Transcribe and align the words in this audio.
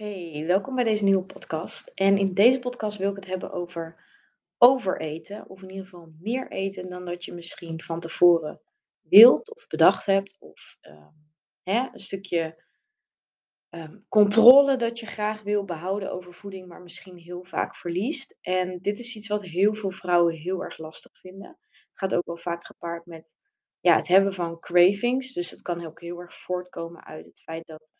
Hey, 0.00 0.44
welkom 0.46 0.74
bij 0.74 0.84
deze 0.84 1.04
nieuwe 1.04 1.24
podcast. 1.24 1.88
En 1.88 2.18
in 2.18 2.34
deze 2.34 2.58
podcast 2.58 2.98
wil 2.98 3.10
ik 3.10 3.16
het 3.16 3.26
hebben 3.26 3.52
over 3.52 4.04
overeten, 4.58 5.48
of 5.48 5.62
in 5.62 5.68
ieder 5.68 5.84
geval 5.84 6.12
meer 6.20 6.50
eten 6.50 6.88
dan 6.88 7.04
dat 7.04 7.24
je 7.24 7.32
misschien 7.32 7.82
van 7.82 8.00
tevoren 8.00 8.60
wilt 9.00 9.54
of 9.56 9.66
bedacht 9.66 10.06
hebt, 10.06 10.36
of 10.38 10.76
ehm, 10.80 11.12
hè, 11.62 11.88
een 11.92 11.98
stukje 11.98 12.64
ehm, 13.68 13.98
controle 14.08 14.76
dat 14.76 14.98
je 14.98 15.06
graag 15.06 15.42
wil 15.42 15.64
behouden 15.64 16.12
over 16.12 16.34
voeding, 16.34 16.68
maar 16.68 16.82
misschien 16.82 17.16
heel 17.16 17.44
vaak 17.44 17.76
verliest. 17.76 18.36
En 18.40 18.78
dit 18.82 18.98
is 18.98 19.16
iets 19.16 19.28
wat 19.28 19.42
heel 19.42 19.74
veel 19.74 19.90
vrouwen 19.90 20.34
heel 20.34 20.62
erg 20.62 20.78
lastig 20.78 21.18
vinden. 21.18 21.58
Gaat 21.92 22.14
ook 22.14 22.26
wel 22.26 22.38
vaak 22.38 22.66
gepaard 22.66 23.06
met 23.06 23.34
ja, 23.80 23.96
het 23.96 24.08
hebben 24.08 24.32
van 24.32 24.60
cravings. 24.60 25.32
Dus 25.32 25.50
het 25.50 25.62
kan 25.62 25.86
ook 25.86 26.00
heel 26.00 26.20
erg 26.20 26.34
voortkomen 26.34 27.04
uit 27.04 27.26
het 27.26 27.42
feit 27.42 27.66
dat 27.66 27.92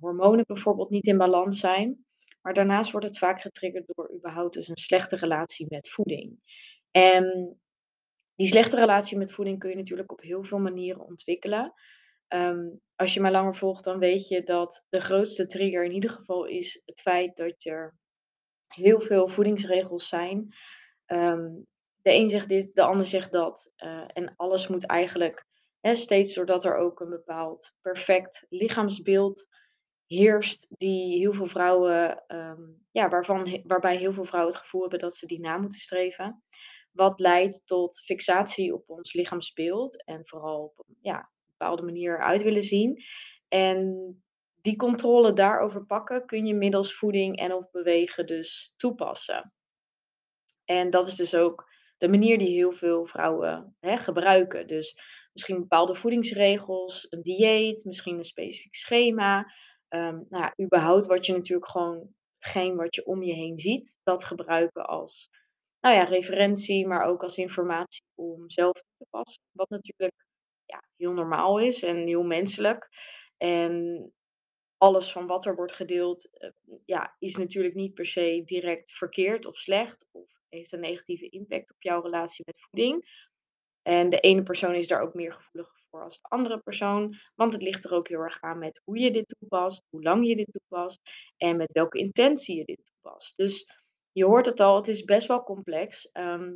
hormonen 0.00 0.44
bijvoorbeeld 0.46 0.90
niet 0.90 1.06
in 1.06 1.18
balans 1.18 1.60
zijn. 1.60 2.06
Maar 2.42 2.54
daarnaast 2.54 2.90
wordt 2.90 3.06
het 3.06 3.18
vaak 3.18 3.40
getriggerd 3.40 3.86
door 3.86 4.12
überhaupt 4.14 4.54
dus 4.54 4.68
een 4.68 4.76
slechte 4.76 5.16
relatie 5.16 5.66
met 5.68 5.90
voeding. 5.90 6.40
En 6.90 7.56
die 8.34 8.46
slechte 8.46 8.76
relatie 8.76 9.18
met 9.18 9.32
voeding 9.32 9.58
kun 9.58 9.70
je 9.70 9.76
natuurlijk 9.76 10.12
op 10.12 10.20
heel 10.20 10.44
veel 10.44 10.58
manieren 10.58 11.06
ontwikkelen. 11.06 11.72
Ehm, 12.28 12.68
als 12.96 13.14
je 13.14 13.20
mij 13.20 13.30
langer 13.30 13.54
volgt, 13.54 13.84
dan 13.84 13.98
weet 13.98 14.28
je 14.28 14.42
dat 14.42 14.84
de 14.88 15.00
grootste 15.00 15.46
trigger 15.46 15.84
in 15.84 15.92
ieder 15.92 16.10
geval 16.10 16.44
is 16.44 16.82
het 16.84 17.00
feit 17.00 17.36
dat 17.36 17.64
er 17.64 17.98
heel 18.68 19.00
veel 19.00 19.28
voedingsregels 19.28 20.08
zijn. 20.08 20.54
Ehm, 21.06 21.48
de 22.02 22.12
een 22.14 22.28
zegt 22.28 22.48
dit, 22.48 22.74
de 22.74 22.82
ander 22.82 23.06
zegt 23.06 23.32
dat. 23.32 23.72
eh, 23.76 24.04
en 24.12 24.34
alles 24.36 24.68
moet 24.68 24.86
eigenlijk, 24.86 25.46
hè, 25.80 25.94
steeds 25.94 26.34
doordat 26.34 26.64
er 26.64 26.76
ook 26.76 27.00
een 27.00 27.10
bepaald 27.10 27.76
perfect 27.80 28.46
lichaamsbeeld 28.48 29.46
heerst, 30.08 30.78
die 30.78 31.18
heel 31.18 31.32
veel 31.32 31.46
vrouwen, 31.46 32.24
ehm, 32.26 32.62
ja, 32.90 33.08
waarvan, 33.08 33.62
waarbij 33.64 33.96
heel 33.96 34.12
veel 34.12 34.24
vrouwen 34.24 34.52
het 34.52 34.62
gevoel 34.62 34.80
hebben 34.80 34.98
dat 34.98 35.16
ze 35.16 35.26
die 35.26 35.40
na 35.40 35.56
moeten 35.58 35.80
streven. 35.80 36.42
Wat 36.92 37.18
leidt 37.18 37.66
tot 37.66 38.00
fixatie 38.04 38.74
op 38.74 38.90
ons 38.90 39.12
lichaamsbeeld 39.12 40.04
en 40.04 40.26
vooral 40.26 40.62
op 40.62 40.84
een 40.88 40.96
ja, 41.00 41.30
bepaalde 41.46 41.82
manier 41.82 42.14
eruit 42.14 42.42
willen 42.42 42.62
zien. 42.62 43.02
En 43.48 44.22
die 44.60 44.76
controle 44.76 45.32
daarover 45.32 45.86
pakken 45.86 46.26
kun 46.26 46.46
je 46.46 46.54
middels 46.54 46.94
voeding 46.94 47.36
en 47.36 47.52
of 47.52 47.70
bewegen 47.70 48.26
dus 48.26 48.74
toepassen. 48.76 49.52
En 50.64 50.90
dat 50.90 51.06
is 51.06 51.14
dus 51.14 51.34
ook 51.34 51.70
de 51.98 52.08
manier 52.08 52.38
die 52.38 52.54
heel 52.54 52.72
veel 52.72 53.06
vrouwen 53.06 53.76
hè, 53.80 53.98
gebruiken. 53.98 54.66
Dus 54.66 55.00
misschien 55.32 55.58
bepaalde 55.58 55.94
voedingsregels, 55.94 57.06
een 57.10 57.22
dieet, 57.22 57.84
misschien 57.84 58.18
een 58.18 58.24
specifiek 58.24 58.74
schema. 58.74 59.52
Ehm, 59.88 60.20
nou 60.28 60.52
überhaupt 60.62 61.06
wat 61.06 61.26
je 61.26 61.32
natuurlijk 61.32 61.70
gewoon, 61.70 62.14
hetgeen 62.38 62.76
wat 62.76 62.94
je 62.94 63.06
om 63.06 63.22
je 63.22 63.34
heen 63.34 63.58
ziet, 63.58 63.98
dat 64.02 64.24
gebruiken 64.24 64.86
als 64.86 65.28
nou 65.80 65.94
ja, 65.94 66.04
referentie, 66.04 66.86
maar 66.86 67.04
ook 67.04 67.22
als 67.22 67.36
informatie 67.36 68.02
om 68.14 68.50
zelf 68.50 68.72
te 68.72 69.06
passen. 69.10 69.42
Wat 69.50 69.68
natuurlijk 69.68 70.26
ja, 70.64 70.82
heel 70.96 71.12
normaal 71.12 71.58
is 71.58 71.82
en 71.82 71.96
heel 72.06 72.22
menselijk. 72.22 72.88
En 73.36 74.12
alles 74.76 75.12
van 75.12 75.26
wat 75.26 75.46
er 75.46 75.54
wordt 75.54 75.72
gedeeld, 75.72 76.38
eh, 76.38 76.50
ja, 76.84 77.16
is 77.18 77.36
natuurlijk 77.36 77.74
niet 77.74 77.94
per 77.94 78.06
se 78.06 78.42
direct 78.44 78.92
verkeerd 78.92 79.46
of 79.46 79.56
slecht 79.56 80.06
of 80.10 80.30
heeft 80.48 80.72
een 80.72 80.80
negatieve 80.80 81.28
impact 81.28 81.70
op 81.70 81.82
jouw 81.82 82.02
relatie 82.02 82.44
met 82.46 82.60
voeding. 82.60 83.26
En 83.82 84.10
de 84.10 84.20
ene 84.20 84.42
persoon 84.42 84.74
is 84.74 84.86
daar 84.86 85.00
ook 85.00 85.14
meer 85.14 85.32
gevoelig 85.32 85.77
voor 85.90 86.02
als 86.02 86.20
de 86.20 86.28
andere 86.28 86.58
persoon, 86.58 87.14
want 87.34 87.52
het 87.52 87.62
ligt 87.62 87.84
er 87.84 87.92
ook 87.92 88.08
heel 88.08 88.20
erg 88.20 88.40
aan 88.40 88.58
met 88.58 88.80
hoe 88.84 88.98
je 88.98 89.10
dit 89.10 89.34
toepast, 89.38 89.86
hoe 89.90 90.02
lang 90.02 90.26
je 90.26 90.36
dit 90.36 90.52
toepast 90.52 91.00
en 91.36 91.56
met 91.56 91.72
welke 91.72 91.98
intentie 91.98 92.56
je 92.56 92.64
dit 92.64 92.80
toepast. 92.84 93.36
Dus 93.36 93.72
je 94.12 94.24
hoort 94.24 94.46
het 94.46 94.60
al, 94.60 94.76
het 94.76 94.88
is 94.88 95.04
best 95.04 95.28
wel 95.28 95.42
complex. 95.42 96.10
Ehm, 96.12 96.54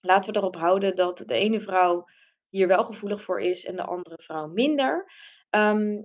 laten 0.00 0.32
we 0.32 0.38
erop 0.38 0.56
houden 0.56 0.96
dat 0.96 1.18
de 1.18 1.34
ene 1.34 1.60
vrouw 1.60 2.04
hier 2.48 2.68
wel 2.68 2.84
gevoelig 2.84 3.22
voor 3.22 3.40
is 3.40 3.64
en 3.64 3.76
de 3.76 3.84
andere 3.84 4.22
vrouw 4.22 4.46
minder. 4.46 5.10
Ehm, 5.50 6.02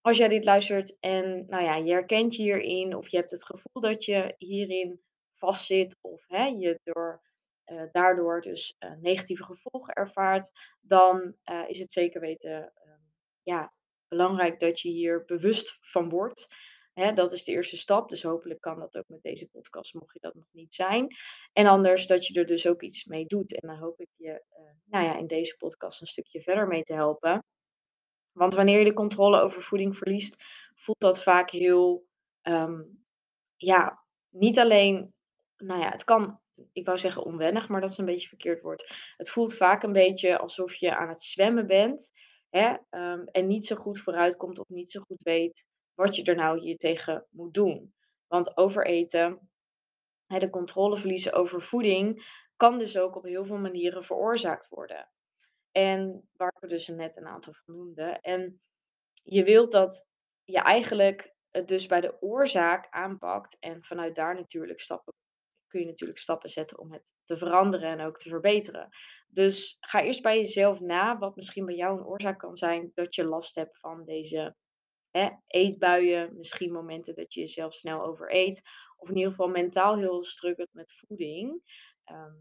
als 0.00 0.16
jij 0.16 0.28
dit 0.28 0.44
luistert 0.44 0.96
en 1.00 1.46
nou 1.48 1.64
ja, 1.64 1.76
je 1.76 1.92
herkent 1.92 2.34
je 2.34 2.42
hierin 2.42 2.96
of 2.96 3.08
je 3.08 3.16
hebt 3.16 3.30
het 3.30 3.44
gevoel 3.44 3.82
dat 3.82 4.04
je 4.04 4.34
hierin 4.38 5.00
vastzit 5.34 5.98
of 6.00 6.24
hè, 6.26 6.44
je 6.44 6.80
door, 6.82 7.22
eh, 7.70 7.82
daardoor 7.92 8.40
dus 8.40 8.76
eh, 8.78 8.92
negatieve 9.00 9.44
gevolgen 9.44 9.94
ervaart, 9.94 10.50
dan 10.80 11.36
eh, 11.42 11.68
is 11.68 11.78
het 11.78 11.90
zeker 11.90 12.20
weten 12.20 12.72
ehm, 12.74 13.00
ja, 13.42 13.72
belangrijk 14.08 14.60
dat 14.60 14.80
je 14.80 14.88
hier 14.88 15.24
bewust 15.24 15.78
van 15.80 16.08
wordt. 16.08 16.48
Dat 17.14 17.32
is 17.32 17.44
de 17.44 17.52
eerste 17.52 17.76
stap, 17.76 18.08
dus 18.08 18.22
hopelijk 18.22 18.60
kan 18.60 18.78
dat 18.78 18.96
ook 18.96 19.08
met 19.08 19.22
deze 19.22 19.48
podcast, 19.48 19.94
mocht 19.94 20.12
je 20.12 20.20
dat 20.20 20.34
nog 20.34 20.46
niet 20.52 20.74
zijn. 20.74 21.16
En 21.52 21.66
anders 21.66 22.06
dat 22.06 22.26
je 22.26 22.38
er 22.38 22.46
dus 22.46 22.66
ook 22.66 22.82
iets 22.82 23.04
mee 23.04 23.26
doet. 23.26 23.60
En 23.60 23.68
dan 23.68 23.78
hoop 23.78 24.00
ik 24.00 24.08
je 24.16 24.44
nou 24.84 25.04
ja, 25.04 25.16
in 25.16 25.26
deze 25.26 25.56
podcast 25.56 26.00
een 26.00 26.06
stukje 26.06 26.42
verder 26.42 26.66
mee 26.66 26.82
te 26.82 26.92
helpen. 26.92 27.44
Want 28.32 28.54
wanneer 28.54 28.78
je 28.78 28.84
de 28.84 28.92
controle 28.92 29.40
over 29.40 29.62
voeding 29.62 29.96
verliest, 29.96 30.36
voelt 30.74 31.00
dat 31.00 31.22
vaak 31.22 31.50
heel, 31.50 32.06
ehm, 32.40 32.82
ja, 33.56 34.04
niet 34.28 34.58
alleen, 34.58 35.14
nou 35.56 35.80
ja, 35.80 35.90
het 35.90 36.04
kan, 36.04 36.40
ik 36.72 36.86
wou 36.86 36.98
zeggen 36.98 37.24
onwennig, 37.24 37.68
maar 37.68 37.80
dat 37.80 37.90
is 37.90 37.98
een 37.98 38.04
beetje 38.04 38.28
verkeerd 38.28 38.62
woord. 38.62 39.14
Het 39.16 39.30
voelt 39.30 39.54
vaak 39.54 39.82
een 39.82 39.92
beetje 39.92 40.38
alsof 40.38 40.74
je 40.74 40.96
aan 40.96 41.08
het 41.08 41.22
zwemmen 41.22 41.66
bent, 41.66 42.10
hè, 42.50 42.76
ehm, 42.90 43.24
en 43.24 43.46
niet 43.46 43.66
zo 43.66 43.76
goed 43.76 44.00
vooruitkomt 44.00 44.58
of 44.58 44.68
niet 44.68 44.90
zo 44.90 45.00
goed 45.00 45.22
weet 45.22 45.66
wat 45.94 46.16
je 46.16 46.22
er 46.22 46.36
nou 46.36 46.60
hier 46.60 46.76
tegen 46.76 47.26
moet 47.30 47.54
doen. 47.54 47.94
Want 48.26 48.56
overeten, 48.56 49.50
hè, 50.26 50.38
de 50.38 50.50
controle 50.50 50.96
verliezen 50.96 51.32
over 51.32 51.62
voeding, 51.62 52.24
kan 52.56 52.78
dus 52.78 52.98
ook 52.98 53.16
op 53.16 53.24
heel 53.24 53.44
veel 53.44 53.58
manieren 53.58 54.04
veroorzaakt 54.04 54.68
worden. 54.68 55.10
En 55.70 56.28
waar 56.32 56.56
er 56.60 56.68
dus 56.68 56.88
net 56.88 57.16
een 57.16 57.26
aantal 57.26 57.52
van 57.52 57.74
noemde. 57.74 58.18
En 58.20 58.60
je 59.22 59.44
wilt 59.44 59.72
dat 59.72 60.08
je 60.44 60.58
eigenlijk 60.58 61.34
het 61.50 61.68
dus 61.68 61.86
bij 61.86 62.00
de 62.00 62.22
oorzaak 62.22 62.86
aanpakt 62.90 63.56
en 63.58 63.84
vanuit 63.84 64.14
daar 64.14 64.34
natuurlijk 64.34 64.80
stappen 64.80 65.14
kun 65.70 65.80
je 65.80 65.86
natuurlijk 65.86 66.18
stappen 66.18 66.50
zetten 66.50 66.78
om 66.78 66.92
het 66.92 67.14
te 67.24 67.36
veranderen 67.36 67.90
en 67.98 68.06
ook 68.06 68.18
te 68.18 68.28
verbeteren. 68.28 68.88
Dus 69.28 69.76
ga 69.80 70.02
eerst 70.02 70.22
bij 70.22 70.36
jezelf 70.36 70.80
na 70.80 71.18
wat 71.18 71.36
misschien 71.36 71.66
bij 71.66 71.74
jou 71.74 71.98
een 71.98 72.06
oorzaak 72.06 72.38
kan 72.38 72.56
zijn 72.56 72.90
dat 72.94 73.14
je 73.14 73.24
last 73.24 73.54
hebt 73.54 73.78
van 73.78 74.04
deze 74.04 74.56
hè, 75.10 75.30
eetbuien, 75.46 76.36
misschien 76.36 76.72
momenten 76.72 77.14
dat 77.14 77.34
je 77.34 77.40
jezelf 77.40 77.74
snel 77.74 78.02
overeet, 78.02 78.62
of 78.96 79.08
in 79.08 79.16
ieder 79.16 79.30
geval 79.30 79.48
mentaal 79.48 79.98
heel 79.98 80.22
struggelt 80.22 80.72
met 80.72 80.94
voeding. 81.06 81.62
Ehm, 82.04 82.34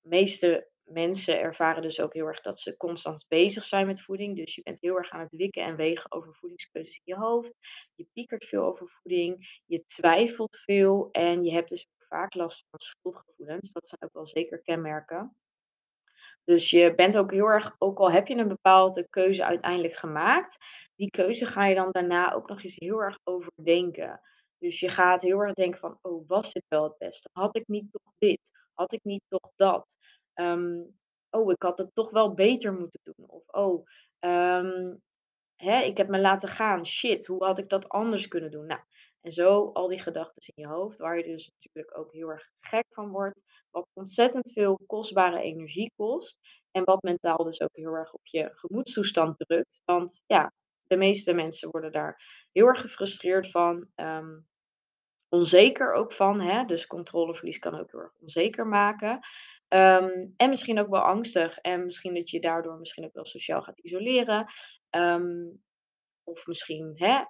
de 0.00 0.08
meeste 0.08 0.70
mensen 0.84 1.40
ervaren 1.40 1.82
dus 1.82 2.00
ook 2.00 2.14
heel 2.14 2.26
erg 2.26 2.40
dat 2.40 2.58
ze 2.60 2.76
constant 2.76 3.24
bezig 3.28 3.64
zijn 3.64 3.86
met 3.86 4.02
voeding. 4.02 4.36
Dus 4.36 4.54
je 4.54 4.62
bent 4.62 4.80
heel 4.80 4.96
erg 4.96 5.10
aan 5.10 5.20
het 5.20 5.36
wikken 5.36 5.62
en 5.62 5.76
wegen 5.76 6.12
over 6.12 6.34
voedingskeuzes 6.34 6.94
in 6.94 7.02
je 7.04 7.16
hoofd. 7.16 7.52
Je 7.94 8.06
piekert 8.12 8.44
veel 8.44 8.64
over 8.64 8.88
voeding. 8.88 9.60
Je 9.66 9.84
twijfelt 9.84 10.56
veel. 10.56 11.08
En 11.10 11.44
je 11.44 11.52
hebt 11.52 11.68
dus 11.68 11.88
vaak 12.12 12.34
last 12.34 12.64
van 12.70 12.80
schuldgevoelens. 12.80 13.72
Dat 13.72 13.86
zijn 13.86 14.02
ook 14.02 14.12
wel 14.12 14.26
zeker 14.26 14.62
kenmerken. 14.62 15.36
Dus 16.44 16.70
je 16.70 16.94
bent 16.94 17.16
ook 17.16 17.30
heel 17.30 17.46
erg, 17.46 17.74
ook 17.78 17.98
al 17.98 18.10
heb 18.10 18.26
je 18.26 18.36
een 18.36 18.48
bepaalde 18.48 19.06
keuze 19.08 19.44
uiteindelijk 19.44 19.96
gemaakt, 19.96 20.56
die 20.94 21.10
keuze 21.10 21.46
ga 21.46 21.66
je 21.66 21.74
dan 21.74 21.90
daarna 21.90 22.32
ook 22.32 22.48
nog 22.48 22.62
eens 22.62 22.76
heel 22.76 23.02
erg 23.02 23.18
overdenken. 23.24 24.20
Dus 24.58 24.80
je 24.80 24.88
gaat 24.88 25.22
heel 25.22 25.40
erg 25.40 25.54
denken 25.54 25.80
van, 25.80 25.98
oh, 26.02 26.28
was 26.28 26.52
dit 26.52 26.64
wel 26.68 26.82
het 26.82 26.98
beste? 26.98 27.28
Had 27.32 27.56
ik 27.56 27.66
niet 27.66 27.92
toch 27.92 28.12
dit? 28.18 28.50
Had 28.74 28.92
ik 28.92 29.04
niet 29.04 29.22
toch 29.28 29.52
dat? 29.56 29.96
Ehm, 30.34 30.82
oh, 31.30 31.50
ik 31.50 31.62
had 31.62 31.78
het 31.78 31.94
toch 31.94 32.10
wel 32.10 32.34
beter 32.34 32.72
moeten 32.72 33.00
doen. 33.02 33.28
Of, 33.28 33.42
oh, 33.46 33.86
ehm, 34.18 34.94
Hè, 35.62 35.80
ik 35.80 35.96
heb 35.96 36.08
me 36.08 36.20
laten 36.20 36.48
gaan. 36.48 36.86
Shit, 36.86 37.26
hoe 37.26 37.44
had 37.44 37.58
ik 37.58 37.68
dat 37.68 37.88
anders 37.88 38.28
kunnen 38.28 38.50
doen? 38.50 38.66
Nou, 38.66 38.80
en 39.22 39.32
zo 39.32 39.70
al 39.72 39.88
die 39.88 40.02
gedachten 40.02 40.52
in 40.54 40.62
je 40.62 40.68
hoofd, 40.68 40.98
waar 40.98 41.16
je 41.16 41.24
dus 41.24 41.50
natuurlijk 41.54 41.98
ook 41.98 42.12
heel 42.12 42.28
erg 42.28 42.50
gek 42.60 42.86
van 42.88 43.10
wordt, 43.10 43.42
wat 43.70 43.86
ontzettend 43.92 44.52
veel 44.52 44.78
kostbare 44.86 45.40
energie 45.40 45.92
kost 45.96 46.38
en 46.70 46.84
wat 46.84 47.02
mentaal 47.02 47.44
dus 47.44 47.60
ook 47.60 47.76
heel 47.76 47.92
erg 47.94 48.12
op 48.12 48.26
je 48.26 48.50
gemoedstoestand 48.54 49.38
drukt. 49.38 49.82
Want 49.84 50.22
ja, 50.26 50.52
de 50.82 50.96
meeste 50.96 51.32
mensen 51.32 51.70
worden 51.70 51.92
daar 51.92 52.46
heel 52.52 52.66
erg 52.66 52.80
gefrustreerd 52.80 53.50
van, 53.50 53.88
ehm, 53.94 54.40
onzeker 55.28 55.92
ook 55.92 56.12
van, 56.12 56.40
hè, 56.40 56.64
dus 56.64 56.86
controleverlies 56.86 57.58
kan 57.58 57.78
ook 57.80 57.90
heel 57.90 58.00
erg 58.00 58.14
onzeker 58.20 58.66
maken. 58.66 59.20
Ehm, 59.68 60.28
en 60.36 60.48
misschien 60.48 60.78
ook 60.78 60.88
wel 60.88 61.00
angstig 61.00 61.58
en 61.58 61.84
misschien 61.84 62.14
dat 62.14 62.30
je 62.30 62.40
daardoor 62.40 62.78
misschien 62.78 63.04
ook 63.04 63.14
wel 63.14 63.24
sociaal 63.24 63.62
gaat 63.62 63.78
isoleren. 63.78 64.52
Ehm, 64.90 65.50
of 66.24 66.46
misschien 66.46 66.92
hè, 66.94 67.24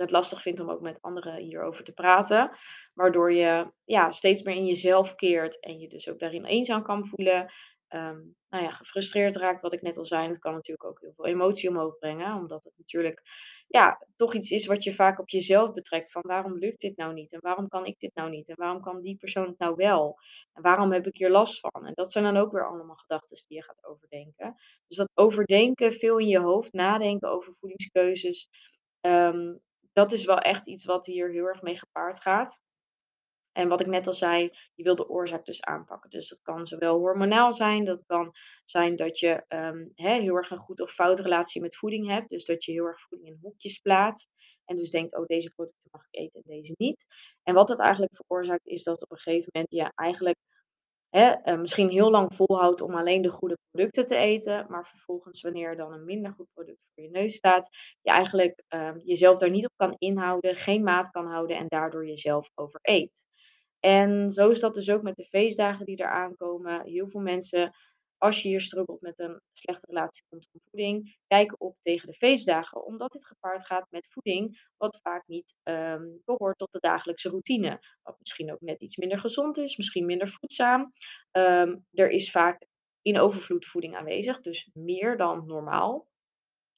het 0.00 0.10
lastig 0.10 0.42
vindt 0.42 0.60
om 0.60 0.70
ook 0.70 0.80
met 0.80 1.02
anderen 1.02 1.36
hierover 1.36 1.84
te 1.84 1.92
praten. 1.92 2.50
Waardoor 2.94 3.32
je 3.32 3.72
ja, 3.84 4.10
steeds 4.10 4.42
meer 4.42 4.54
in 4.54 4.66
jezelf 4.66 5.14
keert 5.14 5.60
en 5.60 5.78
je 5.78 5.88
dus 5.88 6.08
ook 6.08 6.18
daarin 6.18 6.44
eenzaam 6.44 6.82
kan 6.82 7.06
voelen. 7.06 7.52
ehm, 7.88 8.18
nou 8.48 8.64
ja, 8.64 8.70
gefrustreerd 8.70 9.36
raakt, 9.36 9.62
wat 9.62 9.72
ik 9.72 9.82
net 9.82 9.96
al 9.98 10.04
zei. 10.04 10.28
Het 10.28 10.38
kan 10.38 10.52
natuurlijk 10.52 10.88
ook 10.88 11.00
heel 11.00 11.12
veel 11.16 11.26
emotie 11.26 11.68
omhoog 11.68 11.98
brengen, 11.98 12.34
omdat 12.36 12.64
het 12.64 12.72
natuurlijk 12.76 13.22
ja, 13.68 14.06
toch 14.16 14.34
iets 14.34 14.50
is 14.50 14.66
wat 14.66 14.84
je 14.84 14.94
vaak 14.94 15.18
op 15.20 15.28
jezelf 15.28 15.72
betrekt. 15.72 16.10
Van 16.10 16.22
waarom 16.26 16.58
lukt 16.58 16.80
dit 16.80 16.96
nou 16.96 17.12
niet? 17.14 17.32
En 17.32 17.40
waarom 17.40 17.68
kan 17.68 17.86
ik 17.86 17.98
dit 17.98 18.14
nou 18.14 18.30
niet? 18.30 18.48
En 18.48 18.54
waarom 18.58 18.80
kan 18.80 19.00
die 19.00 19.16
persoon 19.16 19.46
het 19.46 19.58
nou 19.58 19.74
wel? 19.76 20.18
En 20.52 20.62
waarom 20.62 20.92
heb 20.92 21.06
ik 21.06 21.16
hier 21.16 21.30
last 21.30 21.60
van? 21.60 21.86
En 21.86 21.92
dat 21.94 22.12
zijn 22.12 22.24
dan 22.24 22.36
ook 22.36 22.52
weer 22.52 22.68
allemaal 22.68 22.96
gedachten 22.96 23.44
die 23.48 23.56
je 23.56 23.64
gaat 23.64 23.84
overdenken. 23.86 24.54
Dus 24.86 24.96
dat 24.96 25.10
overdenken, 25.14 25.92
veel 25.92 26.18
in 26.18 26.28
je 26.28 26.38
hoofd 26.38 26.72
nadenken 26.72 27.28
over 27.30 27.54
voedingskeuzes, 27.60 28.48
ehm, 29.00 29.54
dat 29.92 30.12
is 30.12 30.24
wel 30.24 30.38
echt 30.38 30.68
iets 30.68 30.84
wat 30.84 31.06
hier 31.06 31.30
heel 31.30 31.44
erg 31.44 31.62
mee 31.62 31.78
gepaard 31.78 32.20
gaat. 32.20 32.60
En 33.52 33.68
wat 33.68 33.80
ik 33.80 33.86
net 33.86 34.06
al 34.06 34.14
zei, 34.14 34.50
je 34.74 34.82
wil 34.82 34.94
de 34.94 35.08
oorzaak 35.08 35.44
dus 35.44 35.62
aanpakken. 35.62 36.10
Dus 36.10 36.28
dat 36.28 36.40
kan 36.42 36.66
zowel 36.66 36.98
hormonaal 36.98 37.52
zijn, 37.52 37.84
dat 37.84 38.04
kan 38.06 38.32
zijn 38.64 38.96
dat 38.96 39.18
je 39.18 39.44
ehm, 39.48 39.86
heel 39.94 40.36
erg 40.36 40.50
een 40.50 40.58
goed 40.58 40.80
of 40.80 40.92
fout 40.92 41.18
relatie 41.18 41.60
met 41.60 41.76
voeding 41.76 42.08
hebt. 42.08 42.28
Dus 42.28 42.44
dat 42.44 42.64
je 42.64 42.72
heel 42.72 42.84
erg 42.84 43.00
voeding 43.00 43.30
in 43.30 43.38
hokjes 43.42 43.78
plaatst. 43.78 44.28
En 44.64 44.76
dus 44.76 44.90
denkt, 44.90 45.16
oh 45.16 45.26
deze 45.26 45.50
producten 45.50 45.88
mag 45.92 46.06
ik 46.10 46.20
eten 46.20 46.42
en 46.42 46.50
deze 46.50 46.74
niet. 46.76 47.06
En 47.42 47.54
wat 47.54 47.68
dat 47.68 47.80
eigenlijk 47.80 48.14
veroorzaakt, 48.14 48.66
is 48.66 48.82
dat 48.82 49.02
op 49.02 49.10
een 49.10 49.18
gegeven 49.18 49.48
moment 49.52 49.70
je 49.70 49.92
eigenlijk 49.94 50.38
eh, 51.10 51.58
misschien 51.58 51.88
heel 51.88 52.10
lang 52.10 52.34
volhoudt 52.34 52.80
om 52.80 52.94
alleen 52.94 53.22
de 53.22 53.30
goede 53.30 53.58
producten 53.70 54.04
te 54.04 54.16
eten. 54.16 54.66
Maar 54.68 54.86
vervolgens, 54.86 55.40
wanneer 55.40 55.68
er 55.68 55.76
dan 55.76 55.92
een 55.92 56.04
minder 56.04 56.32
goed 56.32 56.48
product 56.54 56.86
voor 56.94 57.04
je 57.04 57.10
neus 57.10 57.34
staat, 57.34 57.68
je 58.00 58.10
eigenlijk 58.10 58.62
ehm, 58.68 58.98
jezelf 59.04 59.38
daar 59.38 59.50
niet 59.50 59.64
op 59.64 59.72
kan 59.76 59.94
inhouden, 59.98 60.56
geen 60.56 60.82
maat 60.82 61.10
kan 61.10 61.26
houden 61.26 61.56
en 61.56 61.68
daardoor 61.68 62.06
jezelf 62.06 62.50
overeet. 62.54 63.22
En 63.80 64.32
zo 64.32 64.48
is 64.48 64.60
dat 64.60 64.74
dus 64.74 64.90
ook 64.90 65.02
met 65.02 65.16
de 65.16 65.24
feestdagen 65.24 65.86
die 65.86 66.00
eraan 66.00 66.36
komen. 66.36 66.82
Heel 66.84 67.08
veel 67.08 67.20
mensen, 67.20 67.74
als 68.20 68.42
je 68.42 68.48
hier 68.48 68.60
struggelt 68.60 69.00
met 69.00 69.18
een 69.18 69.40
slechte 69.52 69.86
relatie 69.86 70.24
rondom 70.28 70.60
voeding, 70.70 71.18
kijken 71.26 71.60
op 71.60 71.76
tegen 71.80 72.08
de 72.08 72.14
feestdagen, 72.14 72.84
omdat 72.84 73.12
dit 73.12 73.26
gepaard 73.26 73.66
gaat 73.66 73.86
met 73.90 74.08
voeding, 74.10 74.68
wat 74.76 75.00
vaak 75.02 75.22
niet 75.26 75.54
ehm, 75.62 76.04
behoort 76.24 76.58
tot 76.58 76.72
de 76.72 76.78
dagelijkse 76.78 77.28
routine. 77.28 77.80
Wat 78.02 78.16
misschien 78.18 78.52
ook 78.52 78.60
net 78.60 78.80
iets 78.80 78.96
minder 78.96 79.18
gezond 79.18 79.56
is, 79.56 79.76
misschien 79.76 80.06
minder 80.06 80.28
voedzaam. 80.28 80.92
Ehm, 81.30 81.76
er 81.92 82.10
is 82.10 82.30
vaak 82.30 82.66
in 83.02 83.18
overvloed 83.18 83.66
voeding 83.66 83.96
aanwezig, 83.96 84.40
dus 84.40 84.70
meer 84.72 85.16
dan 85.16 85.46
normaal. 85.46 86.08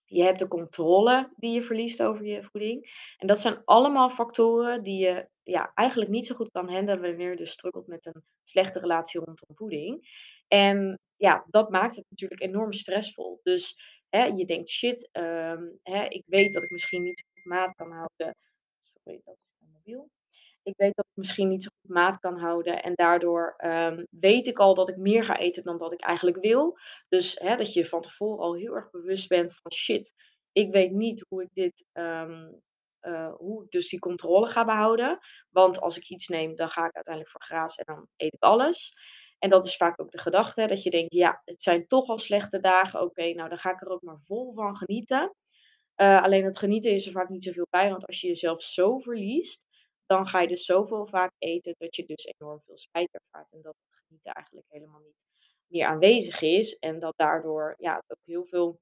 Je 0.04 0.22
hebt 0.22 0.38
de 0.38 0.48
controle 0.48 1.32
die 1.36 1.52
je 1.52 1.62
verliest 1.62 2.02
over 2.02 2.26
je 2.26 2.42
voeding. 2.42 2.90
En 3.18 3.26
dat 3.26 3.38
zijn 3.38 3.62
allemaal 3.64 4.10
factoren 4.10 4.82
die 4.82 4.98
je 4.98 5.28
ja, 5.42 5.72
eigenlijk 5.74 6.10
niet 6.10 6.26
zo 6.26 6.34
goed 6.34 6.50
kan 6.50 6.68
handelen 6.68 7.00
wanneer 7.00 7.30
je 7.30 7.36
dus 7.36 7.50
struggelt 7.50 7.86
met 7.86 8.06
een 8.06 8.24
slechte 8.42 8.78
relatie 8.78 9.20
rondom 9.20 9.56
voeding. 9.56 10.08
En 10.48 11.00
ja, 11.22 11.44
dat 11.50 11.70
maakt 11.70 11.96
het 11.96 12.04
natuurlijk 12.08 12.40
enorm 12.40 12.72
stressvol. 12.72 13.40
Dus 13.42 13.76
hè, 14.08 14.24
je 14.24 14.44
denkt, 14.46 14.68
shit, 14.68 15.08
ehm, 15.12 15.62
hè, 15.82 16.04
ik 16.04 16.22
weet 16.26 16.52
dat 16.52 16.62
ik 16.62 16.70
misschien 16.70 17.02
niet 17.02 17.24
op 17.34 17.44
maat 17.44 17.74
kan 17.74 17.90
houden. 17.90 18.36
Sorry, 18.82 19.20
dat 19.24 19.34
is 19.34 19.40
mijn 19.58 19.72
mobiel. 19.72 20.10
Ik 20.62 20.74
weet 20.76 20.94
dat 20.94 21.04
ik 21.04 21.16
misschien 21.16 21.48
niet 21.48 21.62
zo 21.62 21.68
goed 21.80 21.90
maat 21.90 22.18
kan 22.18 22.38
houden 22.38 22.82
en 22.82 22.94
daardoor, 22.94 23.54
ehm, 23.56 24.04
weet 24.10 24.46
ik 24.46 24.58
al 24.58 24.74
dat 24.74 24.88
ik 24.88 24.96
meer 24.96 25.24
ga 25.24 25.38
eten 25.38 25.64
dan 25.64 25.78
dat 25.78 25.92
ik 25.92 26.00
eigenlijk 26.00 26.36
wil. 26.40 26.78
Dus, 27.08 27.34
hè, 27.40 27.56
dat 27.56 27.72
je 27.72 27.86
van 27.86 28.00
tevoren 28.00 28.44
al 28.44 28.54
heel 28.54 28.74
erg 28.74 28.90
bewust 28.90 29.28
bent 29.28 29.54
van: 29.62 29.72
"Shit, 29.72 30.12
ik 30.52 30.72
weet 30.72 30.90
niet 30.92 31.24
hoe 31.28 31.42
ik 31.42 31.48
dit, 31.52 31.86
ehm, 31.92 32.52
eh, 33.00 33.34
hoe 33.34 33.64
ik 33.64 33.70
dus 33.70 33.88
die 33.88 33.98
controle 33.98 34.46
ga 34.50 34.64
behouden. 34.64 35.18
Want 35.50 35.80
als 35.80 35.96
ik 35.96 36.08
iets 36.08 36.28
neem, 36.28 36.56
dan 36.56 36.70
ga 36.70 36.86
ik 36.86 36.94
uiteindelijk 36.94 37.32
voor 37.32 37.42
grazen 37.44 37.84
en 37.84 37.94
dan 37.94 38.06
eet 38.16 38.34
ik 38.34 38.42
alles." 38.42 38.94
En 39.42 39.50
dat 39.50 39.64
is 39.64 39.76
vaak 39.76 40.00
ook 40.00 40.10
de 40.10 40.18
gedachte, 40.18 40.66
dat 40.66 40.82
je 40.82 40.90
denkt: 40.90 41.14
"Ja, 41.14 41.42
het 41.44 41.62
zijn 41.62 41.86
toch 41.86 42.08
al 42.08 42.18
slechte 42.18 42.60
dagen. 42.60 43.00
Oké, 43.00 43.32
nou 43.32 43.48
dan 43.48 43.58
ga 43.58 43.70
ik 43.72 43.80
er 43.80 43.88
ook 43.88 44.02
maar 44.02 44.20
vol 44.20 44.52
van 44.54 44.76
genieten." 44.76 45.34
Eh, 45.94 46.22
alleen 46.22 46.44
het 46.44 46.58
genieten 46.58 46.92
is 46.92 47.06
er 47.06 47.12
vaak 47.12 47.28
niet 47.28 47.44
zoveel 47.44 47.66
bij, 47.70 47.90
want 47.90 48.06
als 48.06 48.20
je 48.20 48.26
jezelf 48.26 48.62
zo 48.62 48.98
verliest, 48.98 49.66
dan 50.06 50.26
ga 50.26 50.40
je 50.40 50.48
dus 50.48 50.64
zoveel 50.64 51.06
vaak 51.06 51.32
eten 51.38 51.74
dat 51.78 51.96
je 51.96 52.04
dus 52.04 52.24
enorm 52.24 52.60
veel 52.64 52.76
spijt 52.76 53.08
ervaart. 53.12 53.52
En 53.52 53.62
dat 53.62 53.74
het 53.78 54.02
genieten 54.06 54.32
eigenlijk 54.32 54.66
helemaal 54.68 55.00
niet 55.00 55.24
meer 55.66 55.86
aanwezig 55.86 56.42
is. 56.42 56.78
En 56.78 56.98
dat 56.98 57.14
daardoor 57.16 57.74
ja, 57.78 57.94
het 57.94 58.10
ook 58.10 58.24
heel 58.24 58.44
veel 58.44 58.80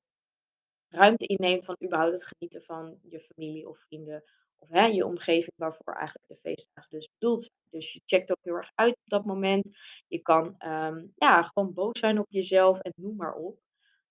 ruimte 0.88 1.26
inneemt 1.26 1.64
van 1.64 1.76
überhaupt 1.84 2.12
het 2.12 2.32
genieten 2.36 2.62
van 2.62 2.98
je 3.02 3.20
familie 3.20 3.68
of 3.68 3.78
vrienden. 3.78 4.24
Of 4.62 4.92
je 4.92 5.06
omgeving 5.06 5.52
waarvoor 5.56 5.94
eigenlijk 5.94 6.28
de 6.28 6.38
feestdagen 6.42 6.90
dus 6.90 7.08
bedoeld 7.18 7.42
zijn. 7.42 7.54
Dus 7.70 7.92
je 7.92 8.00
checkt 8.04 8.30
ook 8.30 8.38
heel 8.42 8.54
erg 8.54 8.70
uit 8.74 8.92
op 8.94 9.10
dat 9.10 9.24
moment. 9.24 9.70
Je 10.08 10.18
kan 10.18 10.54
ehm, 10.58 11.06
ja, 11.16 11.42
gewoon 11.42 11.74
boos 11.74 11.98
zijn 11.98 12.18
op 12.18 12.26
jezelf 12.28 12.78
en 12.78 12.92
noem 12.96 13.16
maar 13.16 13.34
op. 13.34 13.58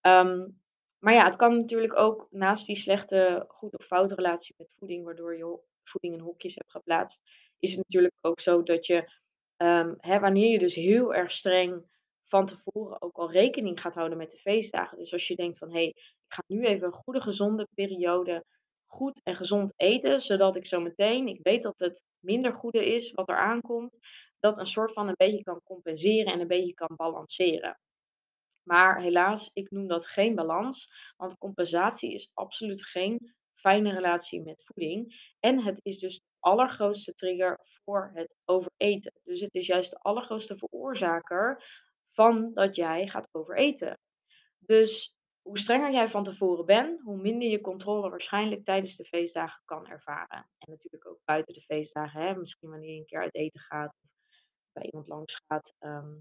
Ehm, 0.01 0.47
maar 0.99 1.13
ja, 1.13 1.25
het 1.25 1.35
kan 1.35 1.57
natuurlijk 1.57 1.97
ook 1.97 2.27
naast 2.31 2.65
die 2.65 2.75
slechte 2.75 3.45
goed 3.47 3.77
of 3.77 3.85
fout 3.85 4.11
relatie 4.11 4.55
met 4.57 4.71
voeding, 4.77 5.05
waardoor 5.05 5.37
je 5.37 5.59
voeding 5.83 6.13
in 6.13 6.19
hokjes 6.19 6.55
hebt 6.55 6.71
geplaatst, 6.71 7.19
is 7.59 7.69
het 7.69 7.79
natuurlijk 7.79 8.13
ook 8.21 8.39
zo 8.39 8.63
dat 8.63 8.85
je, 8.85 9.11
ehm, 9.57 9.93
hè, 9.97 10.19
wanneer 10.19 10.51
je 10.51 10.59
dus 10.59 10.75
heel 10.75 11.13
erg 11.13 11.31
streng 11.31 11.85
van 12.27 12.45
tevoren 12.45 13.01
ook 13.01 13.17
al 13.17 13.31
rekening 13.31 13.81
gaat 13.81 13.95
houden 13.95 14.17
met 14.17 14.31
de 14.31 14.37
feestdagen. 14.37 14.97
Dus 14.97 15.13
als 15.13 15.27
je 15.27 15.35
denkt 15.35 15.57
van, 15.57 15.67
hé, 15.67 15.73
hey, 15.73 15.87
ik 15.87 16.33
ga 16.33 16.43
nu 16.47 16.65
even 16.65 16.87
een 16.87 16.93
goede 16.93 17.21
gezonde 17.21 17.67
periode 17.73 18.45
goed 18.91 19.21
en 19.23 19.35
gezond 19.35 19.73
eten, 19.75 20.21
zodat 20.21 20.55
ik 20.55 20.65
zo 20.65 20.79
meteen, 20.79 21.27
ik 21.27 21.39
weet 21.41 21.63
dat 21.63 21.77
het 21.77 22.03
minder 22.19 22.53
goede 22.53 22.93
is 22.93 23.11
wat 23.11 23.29
er 23.29 23.37
aankomt, 23.37 23.99
dat 24.39 24.57
een 24.57 24.67
soort 24.67 24.93
van 24.93 25.07
een 25.07 25.17
beetje 25.17 25.43
kan 25.43 25.61
compenseren 25.63 26.33
en 26.33 26.39
een 26.39 26.47
beetje 26.47 26.73
kan 26.73 26.95
balanceren. 26.95 27.79
Maar 28.63 29.01
helaas, 29.01 29.49
ik 29.53 29.71
noem 29.71 29.87
dat 29.87 30.07
geen 30.07 30.35
balans, 30.35 30.91
want 31.17 31.37
compensatie 31.37 32.13
is 32.13 32.31
absoluut 32.33 32.85
geen 32.85 33.33
fijne 33.53 33.93
relatie 33.93 34.41
met 34.41 34.63
voeding. 34.65 35.33
En 35.39 35.63
het 35.63 35.79
is 35.81 35.99
dus 35.99 36.15
de 36.19 36.25
allergrootste 36.39 37.13
trigger 37.13 37.59
voor 37.83 38.11
het 38.13 38.35
overeten. 38.45 39.13
Dus 39.23 39.41
het 39.41 39.53
is 39.55 39.67
juist 39.67 39.91
de 39.91 39.99
allergrootste 39.99 40.57
veroorzaker 40.57 41.63
van 42.11 42.53
dat 42.53 42.75
jij 42.75 43.07
gaat 43.07 43.27
overeten. 43.31 43.99
Dus 44.59 45.13
hoe 45.41 45.59
strenger 45.59 45.91
jij 45.91 46.09
van 46.09 46.23
tevoren 46.23 46.65
bent, 46.65 47.01
hoe 47.01 47.17
minder 47.17 47.49
je 47.49 47.61
controle 47.61 48.09
waarschijnlijk 48.09 48.65
tijdens 48.65 48.95
de 48.95 49.05
feestdagen 49.05 49.61
kan 49.65 49.87
ervaren. 49.87 50.49
En 50.57 50.69
natuurlijk 50.69 51.07
ook 51.07 51.19
buiten 51.25 51.53
de 51.53 51.61
feestdagen, 51.61 52.21
hè? 52.21 52.35
misschien 52.35 52.69
wanneer 52.69 52.93
je 52.93 52.99
een 52.99 53.05
keer 53.05 53.21
uit 53.21 53.35
eten 53.35 53.59
gaat 53.61 53.95
of 54.03 54.09
bij 54.73 54.83
iemand 54.83 55.07
langs 55.07 55.41
gaat. 55.47 55.73
ehm, 55.79 56.15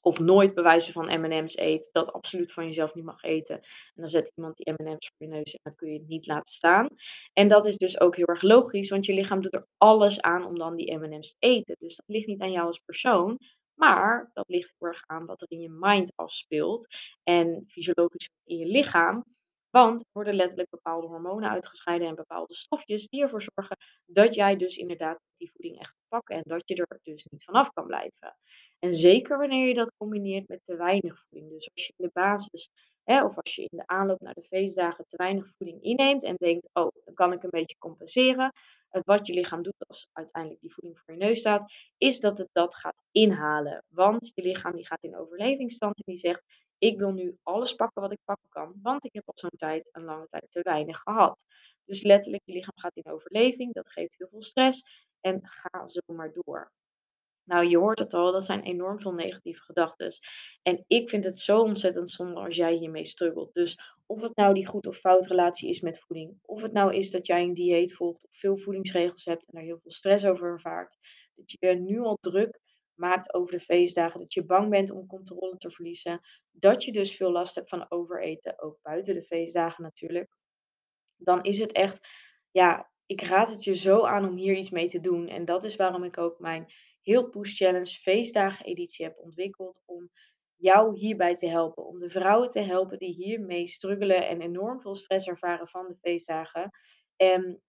of 0.00 0.18
nooit 0.18 0.54
bij 0.54 0.62
wijze 0.62 0.92
van 0.92 1.20
M&M's 1.20 1.56
eet, 1.56 1.88
dat 1.92 2.12
absoluut 2.12 2.52
van 2.52 2.64
jezelf 2.64 2.94
niet 2.94 3.04
mag 3.04 3.22
eten. 3.22 3.54
En 3.54 3.62
dan 3.94 4.08
zet 4.08 4.32
iemand 4.34 4.56
die 4.56 4.72
M&M's 4.72 5.10
voor 5.16 5.26
je 5.26 5.32
neus 5.32 5.52
en 5.52 5.60
dan 5.62 5.74
kun 5.74 5.92
je 5.92 5.98
het 5.98 6.08
niet 6.08 6.26
laten 6.26 6.52
staan. 6.52 6.88
En 7.32 7.48
dat 7.48 7.66
is 7.66 7.76
dus 7.76 8.00
ook 8.00 8.16
heel 8.16 8.26
erg 8.26 8.42
logisch, 8.42 8.88
want 8.88 9.06
je 9.06 9.14
lichaam 9.14 9.40
doet 9.42 9.54
er 9.54 9.66
alles 9.76 10.20
aan 10.20 10.46
om 10.46 10.58
dan 10.58 10.76
die 10.76 10.96
M&M's 10.98 11.28
te 11.30 11.36
eten. 11.38 11.76
Dus 11.78 11.96
dat 11.96 12.06
ligt 12.08 12.26
niet 12.26 12.40
aan 12.40 12.52
jou 12.52 12.66
als 12.66 12.78
persoon, 12.78 13.38
maar 13.78 14.30
dat 14.32 14.48
ligt 14.48 14.74
heel 14.78 14.88
erg 14.88 15.02
aan 15.06 15.26
wat 15.26 15.40
er 15.40 15.50
in 15.50 15.60
je 15.60 15.70
mind 15.70 16.12
afspeelt 16.14 16.86
en 17.22 17.64
fysiologisch 17.68 18.30
in 18.44 18.56
je 18.56 18.66
lichaam. 18.66 19.24
Want 19.70 20.00
er 20.00 20.06
worden 20.12 20.34
letterlijk 20.34 20.70
bepaalde 20.70 21.06
hormonen 21.06 21.50
uitgescheiden 21.50 22.08
en 22.08 22.14
bepaalde 22.14 22.54
stofjes 22.54 23.08
die 23.08 23.22
ervoor 23.22 23.42
zorgen 23.42 23.76
dat 24.06 24.34
jij 24.34 24.56
dus 24.56 24.76
inderdaad 24.76 25.18
die 25.36 25.50
voeding 25.50 25.80
echt 25.80 25.96
pakken 26.08 26.36
en 26.36 26.42
dat 26.46 26.62
je 26.64 26.74
er 26.74 26.98
dus 27.02 27.26
niet 27.30 27.44
vanaf 27.44 27.70
kan 27.72 27.86
blijven. 27.86 28.36
En 28.78 28.92
zeker 28.92 29.38
wanneer 29.38 29.68
je 29.68 29.74
dat 29.74 29.92
combineert 29.96 30.48
met 30.48 30.60
te 30.64 30.76
weinig 30.76 31.24
voeding. 31.28 31.50
Dus 31.50 31.70
als 31.74 31.86
je 31.86 31.92
in 31.96 32.04
de 32.04 32.10
basis, 32.12 32.70
hè, 33.04 33.24
of 33.24 33.36
als 33.36 33.54
je 33.54 33.62
in 33.62 33.78
de 33.78 33.86
aanloop 33.86 34.20
naar 34.20 34.34
de 34.34 34.46
feestdagen 34.48 35.06
te 35.06 35.16
weinig 35.16 35.50
voeding 35.56 35.82
inneemt 35.82 36.24
en 36.24 36.34
denkt, 36.38 36.68
oh, 36.72 36.88
dan 37.04 37.14
kan 37.14 37.32
ik 37.32 37.42
een 37.42 37.50
beetje 37.50 37.78
compenseren. 37.78 38.52
Wat 38.90 39.26
je 39.26 39.32
lichaam 39.34 39.62
doet 39.62 39.86
als 39.88 40.10
uiteindelijk 40.12 40.60
die 40.62 40.72
voeding 40.72 40.98
voor 40.98 41.14
je 41.14 41.20
neus 41.20 41.38
staat, 41.38 41.72
is 41.98 42.20
dat 42.20 42.38
het 42.38 42.48
dat 42.52 42.74
gaat 42.74 43.02
inhalen. 43.12 43.84
Want 43.88 44.30
je 44.34 44.42
lichaam 44.42 44.74
die 44.76 44.86
gaat 44.86 45.02
in 45.02 45.16
overlevingsstand 45.16 45.96
en 45.96 46.02
die 46.12 46.18
zegt, 46.18 46.42
ik 46.78 46.98
wil 46.98 47.12
nu 47.12 47.38
alles 47.42 47.74
pakken 47.74 48.02
wat 48.02 48.12
ik 48.12 48.18
pakken 48.24 48.48
kan, 48.48 48.74
want 48.82 49.04
ik 49.04 49.12
heb 49.12 49.22
al 49.26 49.36
zo'n 49.36 49.56
tijd, 49.56 49.88
een 49.92 50.04
lange 50.04 50.26
tijd 50.30 50.46
te 50.50 50.60
weinig 50.62 50.98
gehad. 50.98 51.44
Dus 51.84 52.02
letterlijk, 52.02 52.42
je 52.44 52.52
lichaam 52.52 52.78
gaat 52.78 52.96
in 52.96 53.12
overleving, 53.12 53.72
dat 53.74 53.90
geeft 53.90 54.14
heel 54.18 54.28
veel 54.28 54.42
stress 54.42 55.06
en 55.20 55.40
ga 55.42 55.88
zo 55.88 56.00
maar 56.06 56.32
door. 56.32 56.72
Nou, 57.48 57.66
je 57.66 57.78
hoort 57.78 57.98
het 57.98 58.14
al, 58.14 58.32
dat 58.32 58.44
zijn 58.44 58.62
enorm 58.62 59.00
veel 59.00 59.12
negatieve 59.12 59.62
gedachten. 59.62 60.12
En 60.62 60.84
ik 60.86 61.08
vind 61.08 61.24
het 61.24 61.38
zo 61.38 61.60
ontzettend 61.60 62.10
zonde 62.10 62.40
als 62.40 62.56
jij 62.56 62.74
hiermee 62.74 63.04
struggelt. 63.04 63.54
Dus 63.54 63.78
of 64.06 64.20
het 64.20 64.36
nou 64.36 64.54
die 64.54 64.66
goed 64.66 64.86
of 64.86 64.96
fout 64.96 65.26
relatie 65.26 65.68
is 65.68 65.80
met 65.80 66.00
voeding, 66.00 66.38
of 66.42 66.62
het 66.62 66.72
nou 66.72 66.94
is 66.94 67.10
dat 67.10 67.26
jij 67.26 67.42
een 67.42 67.54
dieet 67.54 67.94
volgt 67.94 68.24
of 68.24 68.36
veel 68.36 68.56
voedingsregels 68.56 69.24
hebt 69.24 69.46
en 69.46 69.58
er 69.58 69.64
heel 69.64 69.78
veel 69.78 69.90
stress 69.90 70.24
over 70.24 70.48
ervaart, 70.48 70.96
dat 71.34 71.50
je 71.50 71.74
nu 71.74 72.00
al 72.00 72.18
druk 72.20 72.60
maakt 72.94 73.34
over 73.34 73.52
de 73.52 73.60
feestdagen, 73.60 74.20
dat 74.20 74.32
je 74.32 74.44
bang 74.44 74.70
bent 74.70 74.90
om 74.90 75.06
controle 75.06 75.56
te 75.56 75.70
verliezen, 75.70 76.20
dat 76.50 76.84
je 76.84 76.92
dus 76.92 77.16
veel 77.16 77.32
last 77.32 77.54
hebt 77.54 77.68
van 77.68 77.90
overeten, 77.90 78.62
ook 78.62 78.78
buiten 78.82 79.14
de 79.14 79.22
feestdagen 79.22 79.82
natuurlijk 79.82 80.36
dan 81.18 81.42
is 81.42 81.58
het 81.58 81.72
echt, 81.72 82.08
ja, 82.50 82.90
ik 83.06 83.22
raad 83.22 83.50
het 83.50 83.64
je 83.64 83.74
zo 83.74 84.04
aan 84.04 84.28
om 84.28 84.36
hier 84.36 84.56
iets 84.56 84.70
mee 84.70 84.88
te 84.88 85.00
doen. 85.00 85.28
En 85.28 85.44
dat 85.44 85.64
is 85.64 85.76
waarom 85.76 86.04
ik 86.04 86.18
ook 86.18 86.38
mijn 86.38 86.66
Heel 87.08 87.28
Push 87.28 87.56
Challenge 87.56 87.98
feestdagen 88.00 88.64
editie 88.64 89.04
heb 89.04 89.18
ontwikkeld. 89.18 89.82
Om 89.86 90.10
jou 90.56 90.98
hierbij 90.98 91.34
te 91.34 91.48
helpen. 91.48 91.86
Om 91.86 91.98
de 91.98 92.10
vrouwen 92.10 92.48
te 92.48 92.60
helpen 92.60 92.98
die 92.98 93.14
hiermee 93.14 93.66
struggelen 93.66 94.28
en 94.28 94.40
enorm 94.40 94.80
veel 94.80 94.94
stress 94.94 95.26
ervaren 95.26 95.68
van 95.68 95.86
de 95.86 95.96
feestdagen. 96.00 96.70
En 97.16 97.62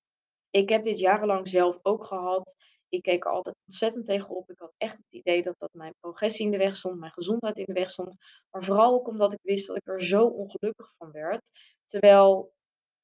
ik 0.49 0.69
heb 0.69 0.83
dit 0.83 0.99
jarenlang 0.99 1.47
zelf 1.47 1.79
ook 1.81 2.05
gehad. 2.05 2.55
Ik 2.89 3.01
keek 3.01 3.25
er 3.25 3.31
altijd 3.31 3.55
ontzettend 3.65 4.05
tegenop. 4.05 4.49
Ik 4.49 4.59
had 4.59 4.73
echt 4.77 4.97
het 4.97 5.05
idee 5.09 5.43
dat 5.43 5.59
dat 5.59 5.73
mijn 5.73 5.95
progressie 5.99 6.45
in 6.45 6.51
de 6.51 6.57
weg 6.57 6.75
stond, 6.75 6.99
mijn 6.99 7.11
gezondheid 7.11 7.57
in 7.57 7.65
de 7.65 7.73
weg 7.73 7.89
stond. 7.89 8.15
Maar 8.49 8.63
vooral 8.63 8.93
ook 8.93 9.07
omdat 9.07 9.33
ik 9.33 9.39
wist 9.41 9.67
dat 9.67 9.77
ik 9.77 9.87
er 9.87 10.03
zo 10.03 10.25
ongelukkig 10.25 10.93
van 10.97 11.11
werd. 11.11 11.49
Terwijl 11.83 12.53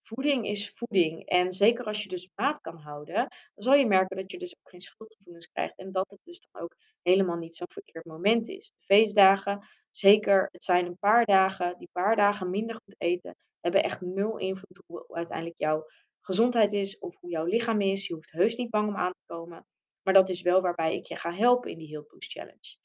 voeding 0.07 0.47
is 0.47 0.71
voeding. 0.75 1.25
En 1.25 1.53
zeker 1.53 1.85
als 1.85 2.03
je 2.03 2.09
dus 2.09 2.29
maat 2.35 2.61
kan 2.61 2.77
houden, 2.77 3.15
dan 3.15 3.63
zal 3.63 3.73
je 3.73 3.85
merken 3.85 4.17
dat 4.17 4.31
je 4.31 4.37
dus 4.37 4.55
ook 4.59 4.69
geen 4.69 4.81
schuldgevoelens 4.81 5.51
krijgt. 5.51 5.77
En 5.77 5.91
dat 5.91 6.09
het 6.09 6.19
dus 6.23 6.47
dan 6.51 6.61
ook 6.61 6.75
helemaal 7.01 7.37
niet 7.37 7.55
zo'n 7.55 7.71
verkeerd 7.71 8.05
moment 8.05 8.47
is. 8.47 8.71
De 8.75 8.85
feestdagen, 8.85 9.67
zeker, 9.91 10.47
het 10.51 10.63
zijn 10.63 10.85
een 10.85 10.97
paar 10.97 11.25
dagen. 11.25 11.75
Die 11.77 11.89
paar 11.91 12.15
dagen 12.15 12.49
minder 12.49 12.75
goed 12.83 12.95
eten 12.97 13.35
hebben 13.59 13.83
echt 13.83 14.01
nul 14.01 14.37
invloed 14.37 14.83
hoe 14.85 15.15
uiteindelijk 15.15 15.59
jouw 15.59 15.85
gezondheid 16.21 16.73
is 16.73 16.97
of 16.97 17.15
hoe 17.19 17.29
jouw 17.29 17.45
lichaam 17.45 17.81
is. 17.81 18.07
Je 18.07 18.13
hoeft 18.13 18.31
heus 18.31 18.55
niet 18.55 18.69
bang 18.69 18.87
om 18.87 18.95
aan 18.95 19.13
te 19.13 19.33
komen. 19.33 19.65
Maar 20.01 20.13
dat 20.13 20.29
is 20.29 20.41
wel 20.41 20.61
waarbij 20.61 20.95
ik 20.95 21.05
je 21.05 21.17
ga 21.17 21.33
helpen 21.33 21.71
in 21.71 21.77
die 21.77 21.87
Heal 21.87 22.05
Boost 22.07 22.31
Challenge. 22.31 22.77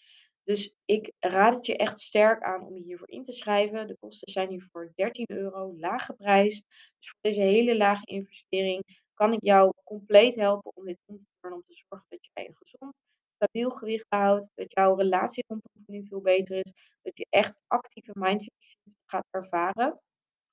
Dus 0.51 0.75
ik 0.85 1.13
raad 1.19 1.55
het 1.55 1.67
je 1.67 1.77
echt 1.77 2.01
sterk 2.01 2.43
aan 2.43 2.67
om 2.67 2.75
je 2.75 2.83
hiervoor 2.83 3.11
in 3.11 3.23
te 3.23 3.33
schrijven. 3.33 3.87
De 3.87 3.97
kosten 4.01 4.33
zijn 4.33 4.49
hier 4.49 4.69
voor 4.71 4.93
13 4.95 5.27
euro, 5.29 5.75
lage 5.79 6.13
prijs. 6.13 6.63
Dus 6.99 7.11
voor 7.11 7.19
deze 7.21 7.41
hele 7.41 7.77
lage 7.77 8.07
investering 8.07 9.03
kan 9.15 9.33
ik 9.33 9.45
jou 9.45 9.73
compleet 9.85 10.35
helpen 10.35 10.73
om 10.75 10.85
dit 10.85 10.99
om 11.07 11.17
te 11.17 11.25
doen. 11.41 11.53
Om 11.53 11.63
te 11.67 11.83
zorgen 11.89 12.07
dat 12.09 12.29
jij 12.33 12.47
een 12.47 12.57
gezond, 12.57 12.95
stabiel 13.35 13.71
gewicht 13.71 14.07
houdt. 14.09 14.47
Dat 14.55 14.73
jouw 14.73 14.95
relatie 14.95 15.45
rondom 15.47 15.73
voeding 15.85 16.09
veel 16.09 16.21
beter 16.21 16.57
is. 16.57 16.73
Dat 17.03 17.17
je 17.17 17.27
echt 17.29 17.61
actieve 17.67 18.13
mindset 18.15 18.77
gaat 19.07 19.27
ervaren. 19.31 20.01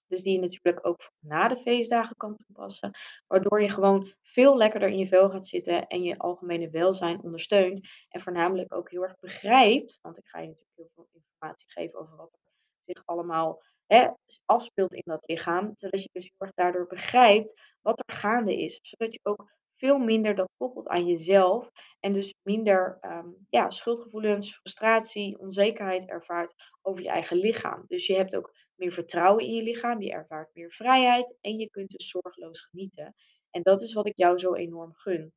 Dus 0.07 0.21
die 0.21 0.33
je 0.33 0.39
natuurlijk 0.39 0.85
ook 0.87 1.11
na 1.19 1.47
de 1.47 1.57
feestdagen 1.57 2.15
kan 2.15 2.35
toepassen. 2.35 2.91
Waardoor 3.27 3.61
je 3.61 3.69
gewoon 3.69 4.13
veel 4.21 4.57
lekkerder 4.57 4.89
in 4.89 4.97
je 4.97 5.07
vel 5.07 5.29
gaat 5.29 5.47
zitten 5.47 5.87
en 5.87 6.03
je 6.03 6.17
algemene 6.17 6.69
welzijn 6.69 7.21
ondersteunt. 7.21 7.87
En 8.09 8.21
voornamelijk 8.21 8.73
ook 8.73 8.89
heel 8.89 9.03
erg 9.03 9.19
begrijpt, 9.19 9.97
want 10.01 10.17
ik 10.17 10.27
ga 10.27 10.39
je 10.39 10.47
natuurlijk 10.47 10.75
heel 10.75 10.91
veel 10.95 11.07
informatie 11.11 11.71
geven 11.71 11.99
over 11.99 12.15
wat 12.15 12.37
zich 12.85 13.05
allemaal 13.05 13.63
hè, 13.85 14.09
afspeelt 14.45 14.93
in 14.93 15.03
dat 15.05 15.27
lichaam. 15.27 15.73
Zodat 15.77 16.01
je 16.01 16.09
dus 16.11 16.23
heel 16.23 16.47
erg 16.47 16.51
daardoor 16.53 16.87
begrijpt 16.87 17.61
wat 17.81 18.03
er 18.05 18.15
gaande 18.15 18.61
is. 18.61 18.79
Zodat 18.81 19.13
je 19.13 19.19
ook 19.23 19.56
veel 19.77 19.97
minder 19.97 20.35
dat 20.35 20.49
koppelt 20.57 20.87
aan 20.87 21.05
jezelf. 21.05 21.69
En 21.99 22.13
dus 22.13 22.33
minder 22.43 22.97
um, 23.01 23.45
ja, 23.49 23.69
schuldgevoelens, 23.69 24.55
frustratie, 24.55 25.39
onzekerheid 25.39 26.09
ervaart 26.09 26.53
over 26.81 27.03
je 27.03 27.09
eigen 27.09 27.37
lichaam. 27.37 27.83
Dus 27.87 28.05
je 28.07 28.15
hebt 28.15 28.35
ook 28.35 28.55
meer 28.75 28.91
vertrouwen 28.91 29.45
in 29.45 29.53
je 29.53 29.63
lichaam, 29.63 30.01
je 30.01 30.11
ervaart 30.11 30.49
meer 30.53 30.71
vrijheid 30.71 31.37
en 31.41 31.57
je 31.57 31.69
kunt 31.69 31.89
dus 31.89 32.09
zorgeloos 32.09 32.61
genieten. 32.61 33.15
En 33.51 33.61
dat 33.61 33.81
is 33.81 33.93
wat 33.93 34.07
ik 34.07 34.17
jou 34.17 34.37
zo 34.37 34.53
enorm 34.53 34.93
gun. 34.93 35.33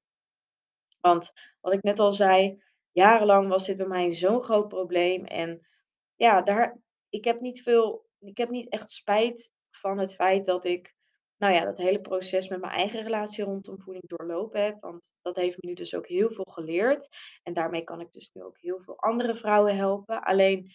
Want 1.00 1.32
wat 1.60 1.72
ik 1.72 1.82
net 1.82 1.98
al 1.98 2.12
zei, 2.12 2.62
jarenlang 2.92 3.48
was 3.48 3.66
dit 3.66 3.76
bij 3.76 3.86
mij 3.86 4.12
zo'n 4.12 4.42
groot 4.42 4.68
probleem. 4.68 5.24
En 5.24 5.66
ja, 6.14 6.42
daar, 6.42 6.80
ik 7.08 7.24
heb 7.24 7.40
niet 7.40 7.62
veel, 7.62 8.06
ik 8.18 8.36
heb 8.36 8.50
niet 8.50 8.68
echt 8.68 8.90
spijt 8.90 9.52
van 9.70 9.98
het 9.98 10.14
feit 10.14 10.44
dat 10.44 10.64
ik, 10.64 10.94
nou 11.40 11.54
ja, 11.54 11.64
dat 11.64 11.78
hele 11.78 12.00
proces 12.00 12.48
met 12.48 12.60
mijn 12.60 12.72
eigen 12.72 13.02
relatie 13.02 13.44
rondom 13.44 13.80
voeding 13.80 14.08
doorlopen 14.08 14.62
heb. 14.62 14.80
Want 14.80 15.14
dat 15.22 15.36
heeft 15.36 15.56
me 15.60 15.68
nu 15.68 15.74
dus 15.74 15.94
ook 15.94 16.06
heel 16.06 16.30
veel 16.30 16.48
geleerd. 16.50 17.08
En 17.42 17.54
daarmee 17.54 17.84
kan 17.84 18.00
ik 18.00 18.12
dus 18.12 18.30
nu 18.32 18.42
ook 18.42 18.58
heel 18.60 18.80
veel 18.80 18.98
andere 18.98 19.36
vrouwen 19.36 19.76
helpen. 19.76 20.22
Alleen 20.22 20.72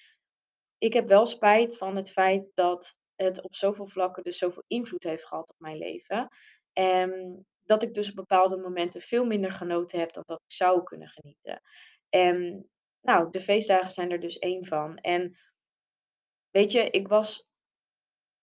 ik 0.78 0.94
heb 0.94 1.08
wel 1.08 1.26
spijt 1.26 1.78
van 1.78 1.96
het 1.96 2.12
feit 2.12 2.52
dat 2.54 2.96
het 3.16 3.42
op 3.42 3.56
zoveel 3.56 3.88
vlakken 3.88 4.24
dus 4.24 4.38
zoveel 4.38 4.64
invloed 4.68 5.04
heeft 5.04 5.26
gehad 5.26 5.50
op 5.50 5.60
mijn 5.60 5.78
leven. 5.78 6.28
En 6.74 7.46
dat 7.64 7.84
ik 7.84 7.94
dus 7.94 8.10
op 8.10 8.16
bepaalde 8.16 8.58
momenten 8.58 9.02
veel 9.02 9.26
minder 9.26 9.52
genoten 9.52 10.00
heb 10.00 10.14
dan 10.14 10.24
dat 10.26 10.42
ik 10.46 10.56
zou 10.56 10.84
kunnen 10.84 11.08
genieten. 11.08 11.62
En 12.10 12.70
nou, 13.02 13.30
de 13.30 13.42
feestdagen 13.42 13.92
zijn 13.92 14.12
er 14.12 14.20
dus 14.20 14.40
één 14.40 14.66
van. 14.66 14.98
En 14.98 15.38
weet 16.52 16.72
je, 16.72 16.90
ik 16.90 17.08
was 17.08 17.48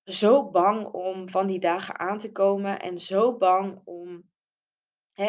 zo 0.04 0.50
bang 0.50 0.86
om 0.86 1.28
van 1.28 1.46
die 1.46 1.60
dagen 1.60 1.98
aan 1.98 2.18
te 2.18 2.32
komen 2.32 2.80
en 2.80 2.98
zo 2.98 3.36
bang 3.36 3.80
om 3.84 4.30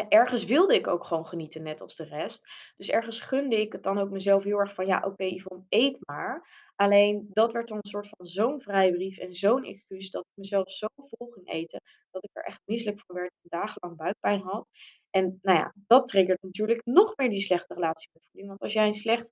ergens 0.08 0.44
wilde 0.44 0.74
ik 0.74 0.86
ook 0.86 1.04
gewoon 1.04 1.26
genieten, 1.26 1.62
net 1.62 1.80
als 1.80 1.96
de 1.96 2.04
rest. 2.04 2.48
Dus 2.76 2.90
ergens 2.90 3.20
gunde 3.20 3.60
ik 3.60 3.72
het 3.72 3.82
dan 3.82 3.98
ook 3.98 4.10
mezelf 4.10 4.44
heel 4.44 4.58
erg 4.58 4.74
van, 4.74 4.86
ja, 4.86 4.96
oké, 4.96 5.06
okay, 5.06 5.28
Yvonne, 5.28 5.64
eet 5.68 5.98
maar. 6.06 6.48
Alleen 6.76 7.30
dat 7.32 7.52
werd 7.52 7.68
dan 7.68 7.76
een 7.76 7.90
soort 7.90 8.08
van 8.08 8.26
zo'n 8.26 8.60
vrijbrief 8.60 9.18
en 9.18 9.32
zo'n 9.32 9.64
excuus 9.64 10.10
dat 10.10 10.22
ik 10.22 10.30
mezelf 10.34 10.70
zo 10.70 10.86
vol 10.94 11.28
ging 11.30 11.48
eten, 11.52 11.80
dat 12.10 12.24
ik 12.24 12.30
er 12.32 12.44
echt 12.44 12.60
misselijk 12.64 13.00
van 13.06 13.16
werd 13.16 13.32
en 13.42 13.58
dagenlang 13.58 13.96
buikpijn 13.96 14.40
had. 14.40 14.70
En 15.10 15.38
nou 15.42 15.58
ja, 15.58 15.74
dat 15.86 16.06
triggert 16.06 16.42
natuurlijk 16.42 16.84
nog 16.84 17.16
meer 17.16 17.30
die 17.30 17.40
slechte 17.40 17.74
relatie 17.74 18.10
met 18.12 18.26
voeding. 18.30 18.48
Want 18.48 18.60
als 18.60 18.72
jij 18.72 18.86
een 18.86 18.92
slecht 18.92 19.30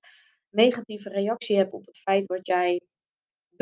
negatieve 0.49 1.09
reactie 1.09 1.57
hebt 1.57 1.73
op 1.73 1.85
het 1.85 1.97
feit 1.97 2.25
wat 2.25 2.47
jij 2.47 2.81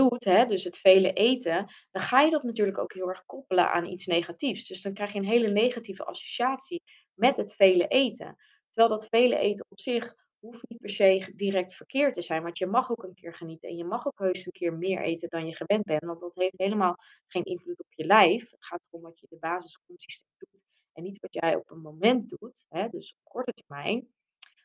doet, 0.01 0.23
hè, 0.23 0.45
dus 0.45 0.63
het 0.63 0.77
vele 0.77 1.13
eten, 1.13 1.73
dan 1.91 2.01
ga 2.01 2.21
je 2.21 2.31
dat 2.31 2.43
natuurlijk 2.43 2.77
ook 2.77 2.93
heel 2.93 3.09
erg 3.09 3.25
koppelen 3.25 3.71
aan 3.71 3.85
iets 3.85 4.05
negatiefs. 4.05 4.67
Dus 4.67 4.81
dan 4.81 4.93
krijg 4.93 5.13
je 5.13 5.19
een 5.19 5.25
hele 5.25 5.51
negatieve 5.51 6.03
associatie 6.03 6.81
met 7.13 7.37
het 7.37 7.53
vele 7.53 7.87
eten. 7.87 8.35
Terwijl 8.69 8.99
dat 8.99 9.07
vele 9.09 9.37
eten 9.37 9.65
op 9.69 9.79
zich 9.79 10.15
hoeft 10.39 10.69
niet 10.69 10.79
per 10.79 10.89
se 10.89 11.33
direct 11.35 11.75
verkeerd 11.75 12.13
te 12.13 12.21
zijn, 12.21 12.43
want 12.43 12.57
je 12.57 12.65
mag 12.65 12.91
ook 12.91 13.03
een 13.03 13.13
keer 13.13 13.35
genieten 13.35 13.69
en 13.69 13.75
je 13.75 13.83
mag 13.83 14.07
ook 14.07 14.19
heus 14.19 14.45
een 14.45 14.51
keer 14.51 14.73
meer 14.73 15.01
eten 15.01 15.29
dan 15.29 15.47
je 15.47 15.55
gewend 15.55 15.83
bent, 15.83 16.05
want 16.05 16.19
dat 16.19 16.35
heeft 16.35 16.57
helemaal 16.57 16.95
geen 17.27 17.43
invloed 17.43 17.79
op 17.79 17.93
je 17.93 18.05
lijf. 18.05 18.51
Het 18.51 18.65
gaat 18.65 18.81
erom 18.89 19.01
wat 19.01 19.19
je 19.19 19.27
de 19.29 19.37
basis 19.39 19.79
consistent 19.85 20.33
doet 20.37 20.61
en 20.93 21.03
niet 21.03 21.19
wat 21.19 21.33
jij 21.33 21.55
op 21.55 21.69
een 21.69 21.81
moment 21.81 22.29
doet, 22.29 22.65
hè, 22.69 22.87
dus 22.89 23.15
op 23.19 23.31
korte 23.31 23.51
termijn. 23.51 24.07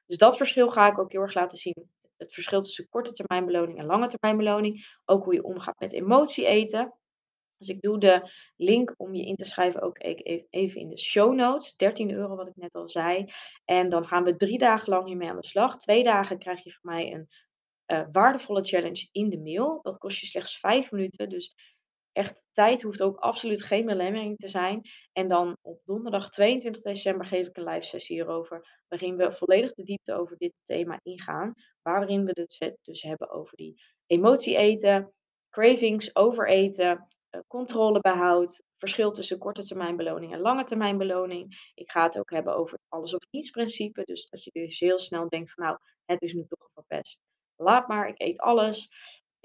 Dus 0.07 0.17
dat 0.17 0.37
verschil 0.37 0.71
ga 0.71 0.91
ik 0.91 0.99
ook 0.99 1.13
heel 1.13 1.21
erg 1.21 1.35
laten 1.35 1.59
zien 1.59 1.91
het 2.17 2.35
verschil 2.35 2.63
tussen 2.63 2.89
korte 2.89 3.13
termijn 3.13 3.47
beloning 3.47 3.79
en 3.79 3.87
lange 3.87 4.07
termijn 4.07 4.37
beloning. 4.37 4.99
Ook 5.05 5.25
hoe 5.25 5.35
je 5.35 5.45
omgaat 5.45 5.79
met 5.79 5.93
emotie 5.93 6.47
eten. 6.47 6.95
Dus 7.59 7.69
ik 7.69 7.81
doe 7.81 7.99
de 7.99 8.31
link 8.57 8.95
om 8.97 9.15
je 9.15 9.27
in 9.27 9.37
te 9.37 9.45
schrijven 9.45 9.83
ook 9.83 9.99
e-, 9.99 10.45
even 10.51 10.81
in 10.81 10.89
de 10.89 10.99
show 10.99 11.35
notes. 11.35 11.77
13 11.77 12.11
euro 12.11 12.37
wat 12.37 12.49
ik 12.49 12.57
net 12.57 12.75
al 12.75 12.89
zei. 12.89 13.33
En 13.65 13.89
dan 13.89 14.07
gaan 14.07 14.25
we 14.25 14.37
drie 14.37 14.59
dagen 14.59 14.89
lang 14.89 15.07
hiermee 15.07 15.29
aan 15.29 15.41
de 15.41 15.47
slag. 15.47 15.79
Twee 15.79 16.05
dagen 16.05 16.39
krijg 16.39 16.65
je 16.65 16.73
van 16.73 16.95
mij 16.95 17.13
een 17.13 17.29
uh, 17.87 18.07
waardevolle 18.13 18.65
challenge 18.65 19.09
in 19.13 19.31
de 19.31 19.39
mail. 19.39 19.79
Dat 19.83 19.99
kost 19.99 20.19
je 20.19 20.27
slechts 20.27 20.59
5 20.59 20.91
minuten. 20.91 21.29
Dus 21.29 21.55
echt 22.17 22.47
tijd 22.53 22.83
hoeft 22.83 23.03
ook 23.03 23.17
absoluut 23.17 23.63
geen 23.63 23.87
belemmering 23.87 24.37
te 24.37 24.49
zijn. 24.49 24.83
En 25.13 25.29
dan 25.29 25.57
op 25.63 25.81
donderdag 25.85 26.31
22 26.31 26.83
december 26.83 27.27
geef 27.27 27.47
ik 27.47 27.57
een 27.57 27.65
live 27.65 27.87
sessie 27.87 28.17
hierover, 28.17 28.83
waarin 28.89 29.17
we 29.17 29.33
volledig 29.33 29.75
de 29.75 29.83
diepte 29.83 30.15
over 30.15 30.37
dit 30.37 30.53
thema 30.63 31.01
ingaan. 31.03 31.55
Waarin 31.83 32.25
we 32.25 32.31
het 32.35 32.77
dus 32.83 33.03
hebben 33.03 33.31
over 33.31 33.57
die 33.57 33.83
emotie 34.07 34.57
eten, 34.57 35.13
cravings, 35.51 36.17
overeten, 36.17 37.07
eh, 37.31 37.41
controlebehoud, 37.47 38.63
verschil 38.79 39.13
tussen 39.13 39.39
korte 39.39 39.65
termijn 39.65 39.97
beloning 39.97 40.33
en 40.33 40.41
lange 40.41 40.65
termijn 40.65 40.99
beloning. 40.99 41.71
Ik 41.75 41.91
ga 41.91 42.03
het 42.03 42.19
ook 42.19 42.31
hebben 42.31 42.57
over 42.57 42.73
het 42.73 42.87
alles 42.89 43.15
of 43.15 43.27
niets 43.31 43.51
principe. 43.51 44.03
Dus 44.05 44.29
dat 44.29 44.45
je 44.45 44.51
dus 44.53 44.81
heel 44.81 44.99
snel 44.99 45.29
denkt 45.29 45.53
van 45.53 45.65
nou, 45.65 45.79
het 46.05 46.23
is 46.23 46.33
nu 46.33 46.45
toch 46.49 46.69
verpest. 46.75 47.21
Laat 47.57 47.89
maar, 47.89 48.09
ik 48.09 48.21
eet 48.21 48.39
alles 48.39 48.89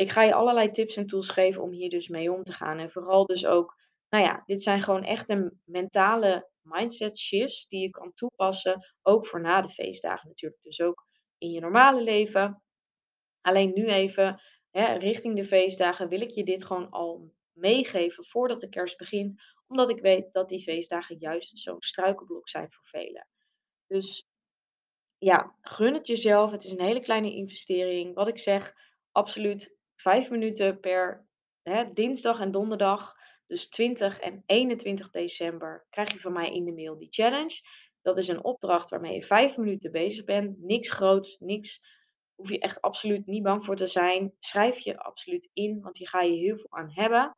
ik 0.02 0.12
ga 0.12 0.24
je 0.24 0.34
allerlei 0.34 0.72
tips 0.72 0.98
en 0.98 1.08
tools 1.08 1.30
geven 1.30 1.62
om 1.62 1.72
hier 1.72 1.90
dus 1.90 2.08
mee 2.08 2.32
om 2.32 2.44
te 2.44 2.54
gaan. 2.54 2.80
En 2.80 2.92
vooral 2.92 3.26
dus 3.26 3.46
ook, 3.46 3.78
nou 4.10 4.24
ja, 4.24 4.44
dit 4.46 4.62
zijn 4.62 4.84
gewoon 4.84 5.04
echte 5.04 5.54
mentale 5.64 6.50
mindset 6.62 7.18
shifts 7.18 7.68
die 7.68 7.82
je 7.82 7.90
kan 7.90 8.14
toepassen, 8.14 8.94
ook 9.02 9.28
voor 9.28 9.42
na 9.42 9.62
de 9.62 9.70
feestdagen 9.70 10.28
natuurlijk. 10.28 10.62
Dus 10.62 10.82
ook 10.82 11.06
in 11.38 11.52
je 11.52 11.60
normale 11.60 12.02
leven. 12.02 12.64
Alleen 13.42 13.74
nu 13.74 13.88
even, 13.88 14.42
hè, 14.70 14.94
richting 14.94 15.36
de 15.36 15.46
feestdagen, 15.46 16.10
wil 16.10 16.22
ik 16.22 16.32
je 16.32 16.44
dit 16.44 16.66
gewoon 16.66 16.90
al 16.90 17.34
meegeven 17.52 18.26
voordat 18.26 18.60
de 18.60 18.70
kerst 18.70 18.98
begint. 18.98 19.42
Omdat 19.68 19.90
ik 19.90 20.00
weet 20.00 20.32
dat 20.32 20.50
die 20.50 20.64
feestdagen 20.64 21.18
juist 21.18 21.58
zo'n 21.58 21.82
struikelblok 21.82 22.50
zijn 22.50 22.72
voor 22.72 22.86
velen. 22.86 23.28
Dus 23.88 24.26
ja, 25.18 25.56
gun 25.62 25.94
het 25.94 26.08
jezelf. 26.08 26.52
Het 26.52 26.64
is 26.64 26.72
een 26.72 26.82
hele 26.82 27.02
kleine 27.02 27.32
investering. 27.32 28.16
Wat 28.16 28.28
ik 28.28 28.40
zeg, 28.40 28.74
absoluut 29.12 29.80
vijf 30.02 30.30
minuten 30.30 30.80
per 30.80 31.26
hè, 31.62 31.84
dinsdag 31.94 32.40
en 32.40 32.52
donderdag. 32.52 33.16
Dus 33.48 33.70
20 33.70 34.20
en 34.20 34.44
21 34.46 35.10
december 35.10 35.86
krijg 35.90 36.12
je 36.12 36.20
van 36.20 36.34
mij 36.34 36.54
in 36.54 36.66
de 36.66 36.74
mail 36.74 36.98
die 36.98 37.12
challenge. 37.12 37.62
Dat 38.02 38.18
is 38.18 38.28
een 38.28 38.44
opdracht 38.44 38.90
waarmee 38.90 39.14
je 39.14 39.24
vijf 39.24 39.58
minuten 39.58 39.92
bezig 39.92 40.26
bent. 40.26 40.60
Niks 40.60 40.92
groots, 40.92 41.40
niks. 41.40 41.82
Hoef 42.36 42.50
je 42.50 42.60
echt 42.60 42.82
absoluut 42.82 43.26
niet 43.26 43.44
bang 43.44 43.66
voor 43.66 43.76
te 43.76 43.88
zijn. 43.88 44.34
Schrijf 44.40 44.80
je 44.80 44.98
absoluut 44.98 45.50
in, 45.54 45.82
want 45.82 45.98
hier 45.98 46.08
ga 46.08 46.22
je 46.22 46.38
heel 46.38 46.58
veel 46.58 46.72
aan 46.72 46.92
hebben. 46.92 47.36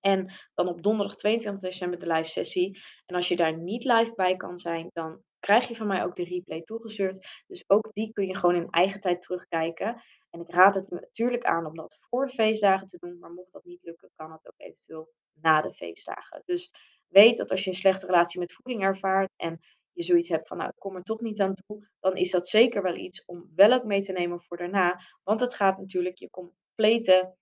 En 0.00 0.32
dan 0.54 0.68
op 0.68 0.82
donderdag 0.82 1.16
22 1.16 1.70
december 1.70 1.98
de 1.98 2.06
live 2.06 2.30
sessie. 2.30 2.82
En 3.06 3.16
als 3.16 3.28
je 3.28 3.36
daar 3.36 3.58
niet 3.58 3.84
live 3.84 4.12
bij 4.14 4.36
kan 4.36 4.58
zijn, 4.58 4.88
dan 4.92 5.22
krijg 5.46 5.68
je 5.68 5.76
van 5.76 5.86
mij 5.86 6.04
ook 6.04 6.16
de 6.16 6.24
replay 6.24 6.62
toegestuurd. 6.62 7.26
Dus 7.46 7.64
ook 7.66 7.90
die 7.92 8.12
kun 8.12 8.26
je 8.26 8.36
gewoon 8.36 8.54
in 8.54 8.70
eigen 8.70 9.00
tijd 9.00 9.22
terugkijken. 9.22 10.02
En 10.30 10.40
ik 10.40 10.50
raad 10.50 10.74
het 10.74 10.90
natuurlijk 10.90 11.44
aan 11.44 11.66
om 11.66 11.74
dat 11.74 11.96
voor 12.00 12.26
de 12.26 12.32
feestdagen 12.32 12.86
te 12.86 12.98
doen. 12.98 13.18
Maar 13.18 13.30
mocht 13.30 13.52
dat 13.52 13.64
niet 13.64 13.82
lukken, 13.82 14.10
kan 14.14 14.32
het 14.32 14.46
ook 14.46 14.54
eventueel 14.56 15.12
na 15.32 15.62
de 15.62 15.74
feestdagen. 15.74 16.42
Dus 16.44 16.70
weet 17.08 17.36
dat 17.36 17.50
als 17.50 17.64
je 17.64 17.70
een 17.70 17.76
slechte 17.76 18.06
relatie 18.06 18.40
met 18.40 18.52
voeding 18.52 18.82
ervaart 18.82 19.32
en 19.36 19.60
je 19.92 20.02
zoiets 20.02 20.28
hebt 20.28 20.48
van, 20.48 20.56
nou, 20.56 20.68
ik 20.68 20.78
kom 20.78 20.96
er 20.96 21.02
toch 21.02 21.20
niet 21.20 21.40
aan 21.40 21.54
toe, 21.54 21.88
dan 22.00 22.16
is 22.16 22.30
dat 22.30 22.48
zeker 22.48 22.82
wel 22.82 22.96
iets 22.96 23.24
om 23.24 23.52
wel 23.54 23.72
ook 23.72 23.84
mee 23.84 24.02
te 24.02 24.12
nemen 24.12 24.40
voor 24.40 24.56
daarna. 24.56 25.00
Want 25.22 25.40
het 25.40 25.54
gaat 25.54 25.78
natuurlijk 25.78 26.18
je 26.18 26.30
complete 26.30 27.34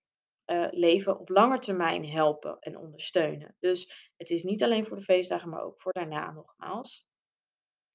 uh, 0.46 0.66
leven 0.70 1.18
op 1.18 1.28
lange 1.28 1.58
termijn 1.58 2.08
helpen 2.08 2.58
en 2.58 2.78
ondersteunen. 2.78 3.56
Dus 3.58 4.10
het 4.16 4.30
is 4.30 4.42
niet 4.42 4.62
alleen 4.62 4.86
voor 4.86 4.96
de 4.96 5.02
feestdagen, 5.02 5.48
maar 5.48 5.62
ook 5.62 5.80
voor 5.80 5.92
daarna 5.92 6.30
nogmaals. 6.30 7.06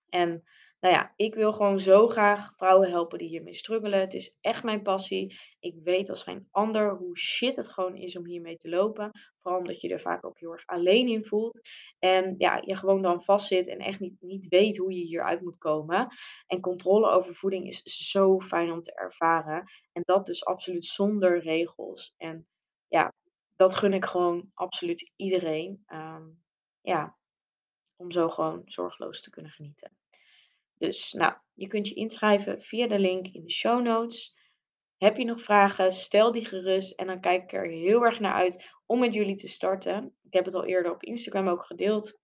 En 0.10 0.44
nou 0.80 0.94
ja, 0.94 1.14
ik 1.16 1.36
wil 1.36 1.54
gewoon 1.54 1.80
zo 1.80 2.08
graag 2.08 2.54
vrouwen 2.56 2.90
helpen 2.90 3.18
die 3.18 3.28
hiermee 3.28 3.54
struggelen. 3.54 4.00
Het 4.00 4.14
is 4.14 4.36
echt 4.42 4.64
mijn 4.64 4.82
passie. 4.82 5.38
Ik 5.60 5.76
weet 5.84 6.10
als 6.10 6.24
geen 6.24 6.48
ander 6.52 6.96
hoe 6.98 7.18
shit 7.18 7.56
het 7.56 7.70
gewoon 7.70 7.96
is 7.96 8.18
om 8.18 8.26
hiermee 8.26 8.58
te 8.58 8.70
lopen. 8.70 9.12
Vooral 9.42 9.60
omdat 9.60 9.82
je 9.82 9.90
er 9.90 10.00
vaak 10.00 10.26
ook 10.26 10.40
heel 10.40 10.52
erg 10.52 10.66
alleen 10.66 11.08
in 11.08 11.26
voelt. 11.26 11.62
En 12.00 12.36
ja, 12.38 12.62
je 12.66 12.76
gewoon 12.76 13.02
dan 13.02 13.22
vastzit 13.22 13.68
en 13.68 13.80
echt 13.80 14.00
niet, 14.00 14.16
niet 14.20 14.48
weet 14.48 14.78
hoe 14.78 14.94
je 14.94 15.06
hieruit 15.06 15.42
moet 15.42 15.58
komen. 15.58 16.08
En 16.48 16.62
controle 16.62 17.10
over 17.10 17.34
voeding 17.34 17.68
is 17.68 17.82
zo 17.84 18.40
fijn 18.40 18.72
om 18.72 18.82
te 18.82 18.94
ervaren. 18.94 19.64
En 19.92 20.02
dat 20.06 20.26
dus 20.26 20.46
absoluut 20.46 20.86
zonder 20.86 21.40
regels. 21.40 22.14
En 22.18 22.48
ja, 22.88 23.14
dat 23.56 23.76
gun 23.76 23.94
ik 23.94 24.06
gewoon 24.06 24.52
absoluut 24.54 25.12
iedereen. 25.16 25.84
Ehm, 25.86 26.24
ja, 26.82 27.18
om 28.00 28.12
zo 28.12 28.30
gewoon 28.30 28.62
zorgeloos 28.66 29.22
te 29.22 29.30
kunnen 29.30 29.52
genieten. 29.52 29.98
Dus 30.78 31.14
nou, 31.14 31.34
je 31.54 31.68
kunt 31.68 31.88
je 31.88 31.96
inschrijven 31.96 32.62
via 32.62 32.88
de 32.88 33.00
link 33.00 33.28
in 33.28 33.44
de 33.44 33.52
show 33.52 33.82
notes. 33.82 34.36
Heb 34.98 35.18
je 35.18 35.26
nog 35.26 35.42
vragen? 35.42 35.92
Stel 35.92 36.32
die 36.32 36.46
gerust 36.46 37.00
en 37.00 37.08
dan 37.08 37.22
kijk 37.22 37.44
ik 37.44 37.54
er 37.54 37.68
heel 37.68 38.06
erg 38.06 38.20
naar 38.20 38.34
uit 38.34 38.70
om 38.86 39.00
met 39.00 39.14
jullie 39.14 39.36
te 39.36 39.48
starten. 39.48 40.16
Ik 40.24 40.34
heb 40.34 40.46
het 40.46 40.54
al 40.54 40.66
eerder 40.66 40.92
op 40.92 41.04
Instagram 41.04 41.48
ook 41.48 41.66
gedeeld 41.66 42.20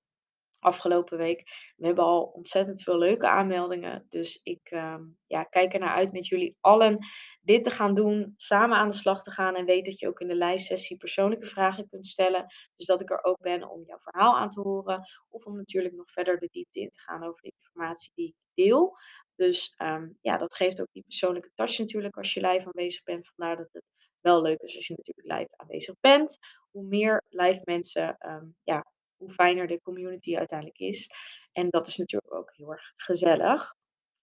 afgelopen 0.66 1.18
week. 1.18 1.44
We 1.76 1.86
hebben 1.86 2.04
al 2.04 2.24
ontzettend 2.24 2.84
veel 2.84 2.98
leuke 2.98 3.28
aanmeldingen. 3.28 4.06
Dus 4.10 4.40
ik 4.44 4.70
ehm, 4.70 5.04
ja, 5.28 5.44
kijk 5.44 5.74
er 5.74 5.80
naar 5.80 5.96
uit 5.96 6.12
met 6.12 6.28
jullie 6.28 6.58
allen 6.62 7.06
dit 7.42 7.64
te 7.64 7.72
gaan 7.72 7.94
doen, 7.94 8.34
samen 8.38 8.78
aan 8.78 8.90
de 8.90 8.96
slag 8.96 9.24
te 9.24 9.32
gaan. 9.32 9.56
En 9.56 9.66
weet 9.66 9.86
dat 9.86 10.00
je 10.00 10.08
ook 10.08 10.20
in 10.20 10.28
de 10.28 10.36
lijstsessie 10.36 10.98
persoonlijke 10.98 11.46
vragen 11.46 11.90
kunt 11.90 12.08
stellen. 12.08 12.46
Dus 12.76 12.86
dat 12.86 13.02
ik 13.02 13.10
er 13.10 13.24
ook 13.24 13.40
ben 13.42 13.70
om 13.70 13.84
jouw 13.86 14.00
verhaal 14.00 14.38
aan 14.38 14.50
te 14.50 14.62
horen. 14.62 15.08
Of 15.30 15.46
om 15.46 15.56
natuurlijk 15.56 15.96
nog 15.96 16.12
verder 16.12 16.40
de 16.40 16.50
diepte 16.52 16.80
in 16.80 16.90
te 16.90 17.00
gaan 17.00 17.24
over 17.24 17.42
de 17.42 17.54
informatie 17.58 18.12
die 18.16 18.28
ik 18.28 18.36
deel. 18.66 18.98
Dus 19.36 19.74
ehm, 19.78 20.10
ja, 20.22 20.38
dat 20.38 20.56
geeft 20.56 20.82
ook 20.82 20.92
die 20.92 21.04
persoonlijke 21.04 21.52
touch 21.54 21.78
natuurlijk 21.78 22.18
als 22.18 22.34
je 22.34 22.48
live 22.48 22.66
aanwezig 22.66 23.04
bent. 23.04 23.28
Vandaar 23.36 23.58
dat 23.58 23.70
het 23.72 23.84
wel 24.22 24.42
leuk 24.42 24.62
is 24.62 24.76
als 24.76 24.88
je 24.88 24.94
natuurlijk 24.98 25.38
live 25.38 25.54
aanwezig 25.56 25.96
bent. 26.00 26.38
Hoe 26.72 26.84
meer 26.84 27.24
live 27.30 27.62
mensen 27.64 28.18
ehm, 28.18 28.46
ja, 28.64 28.86
hoe 29.18 29.30
fijner 29.30 29.68
de 29.68 29.82
community 29.82 30.38
uiteindelijk 30.38 30.80
is. 30.80 31.10
En 31.52 31.70
dat 31.70 31.88
is 31.88 31.98
natuurlijk 31.98 32.34
ook 32.34 32.52
heel 32.56 32.72
erg 32.72 32.94
gezellig. 32.96 33.76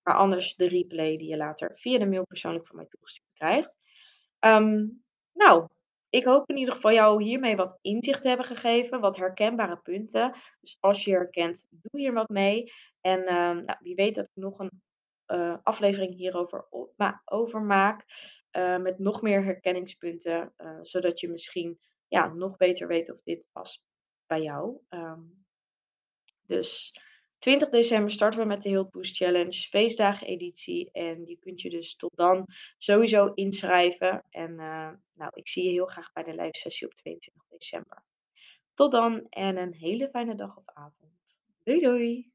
Maar 0.03 0.17
anders 0.17 0.55
de 0.55 0.69
replay 0.69 1.17
die 1.17 1.29
je 1.29 1.37
later 1.37 1.71
via 1.75 1.99
de 1.99 2.07
mail 2.07 2.25
persoonlijk 2.25 2.67
van 2.67 2.77
mij 2.77 2.87
toegestuurd 2.87 3.33
krijgt. 3.35 3.75
Ehm, 4.39 4.87
nou, 5.33 5.69
ik 6.11 6.25
hoop 6.25 6.49
in 6.51 6.57
ieder 6.57 6.75
geval 6.75 6.93
jou 6.93 7.23
hiermee 7.23 7.57
wat 7.57 7.79
inzicht 7.81 8.23
te 8.23 8.29
hebben 8.29 8.47
gegeven, 8.47 9.01
wat 9.01 9.17
herkenbare 9.17 9.77
punten. 9.77 10.35
Dus 10.61 10.77
als 10.81 11.05
je 11.05 11.11
herkent, 11.11 11.67
doe 11.71 12.01
hier 12.01 12.13
wat 12.13 12.29
mee. 12.29 12.73
En 13.01 13.27
ehm, 13.27 13.65
nou, 13.65 13.79
wie 13.81 13.95
weet 13.95 14.15
dat 14.15 14.25
ik 14.25 14.43
nog 14.43 14.59
een 14.59 14.83
uh, 15.27 15.57
aflevering 15.63 16.15
hierover 16.15 16.67
over 17.25 17.63
maak. 17.63 18.05
Uh, 18.57 18.79
met 18.79 18.99
nog 18.99 19.23
meer 19.23 19.45
herkenningspunten, 19.45 20.53
uh, 20.59 20.79
zodat 20.83 21.21
je 21.21 21.29
misschien 21.29 21.79
ja, 22.09 22.33
nog 22.33 22.57
beter 22.57 22.87
weet 22.87 23.13
of 23.13 23.23
dit 23.23 23.47
past 23.53 23.85
bij 24.33 24.43
jou. 24.43 24.79
Ehm, 24.89 25.21
dus 26.47 26.95
20 27.39 27.69
december 27.69 28.11
starten 28.11 28.41
we 28.41 28.47
met 28.47 28.63
de 28.63 28.89
Boost 28.91 29.17
Challenge, 29.17 29.53
feestdagen 29.53 30.27
editie. 30.27 30.91
En 30.93 31.27
je 31.27 31.37
kunt 31.39 31.61
je 31.61 31.71
dus 31.71 31.97
tot 31.97 32.17
dan 32.17 32.47
sowieso 32.79 33.33
inschrijven. 33.35 34.25
En 34.31 34.51
uh, 34.51 34.91
nou, 35.13 35.31
ik 35.33 35.49
zie 35.49 35.65
je 35.65 35.71
heel 35.71 35.87
graag 35.87 36.13
bij 36.13 36.23
de 36.23 36.35
live 36.35 36.59
sessie 36.59 36.87
op 36.87 36.95
22 36.95 37.43
december. 37.49 38.05
Tot 38.75 38.93
dan 38.93 39.27
en 39.29 39.57
een 39.57 39.75
hele 39.75 40.09
fijne 40.09 40.35
dag 40.35 40.57
of 40.57 40.65
avond. 40.67 41.13
Doei 41.63 41.81
doei! 41.81 42.32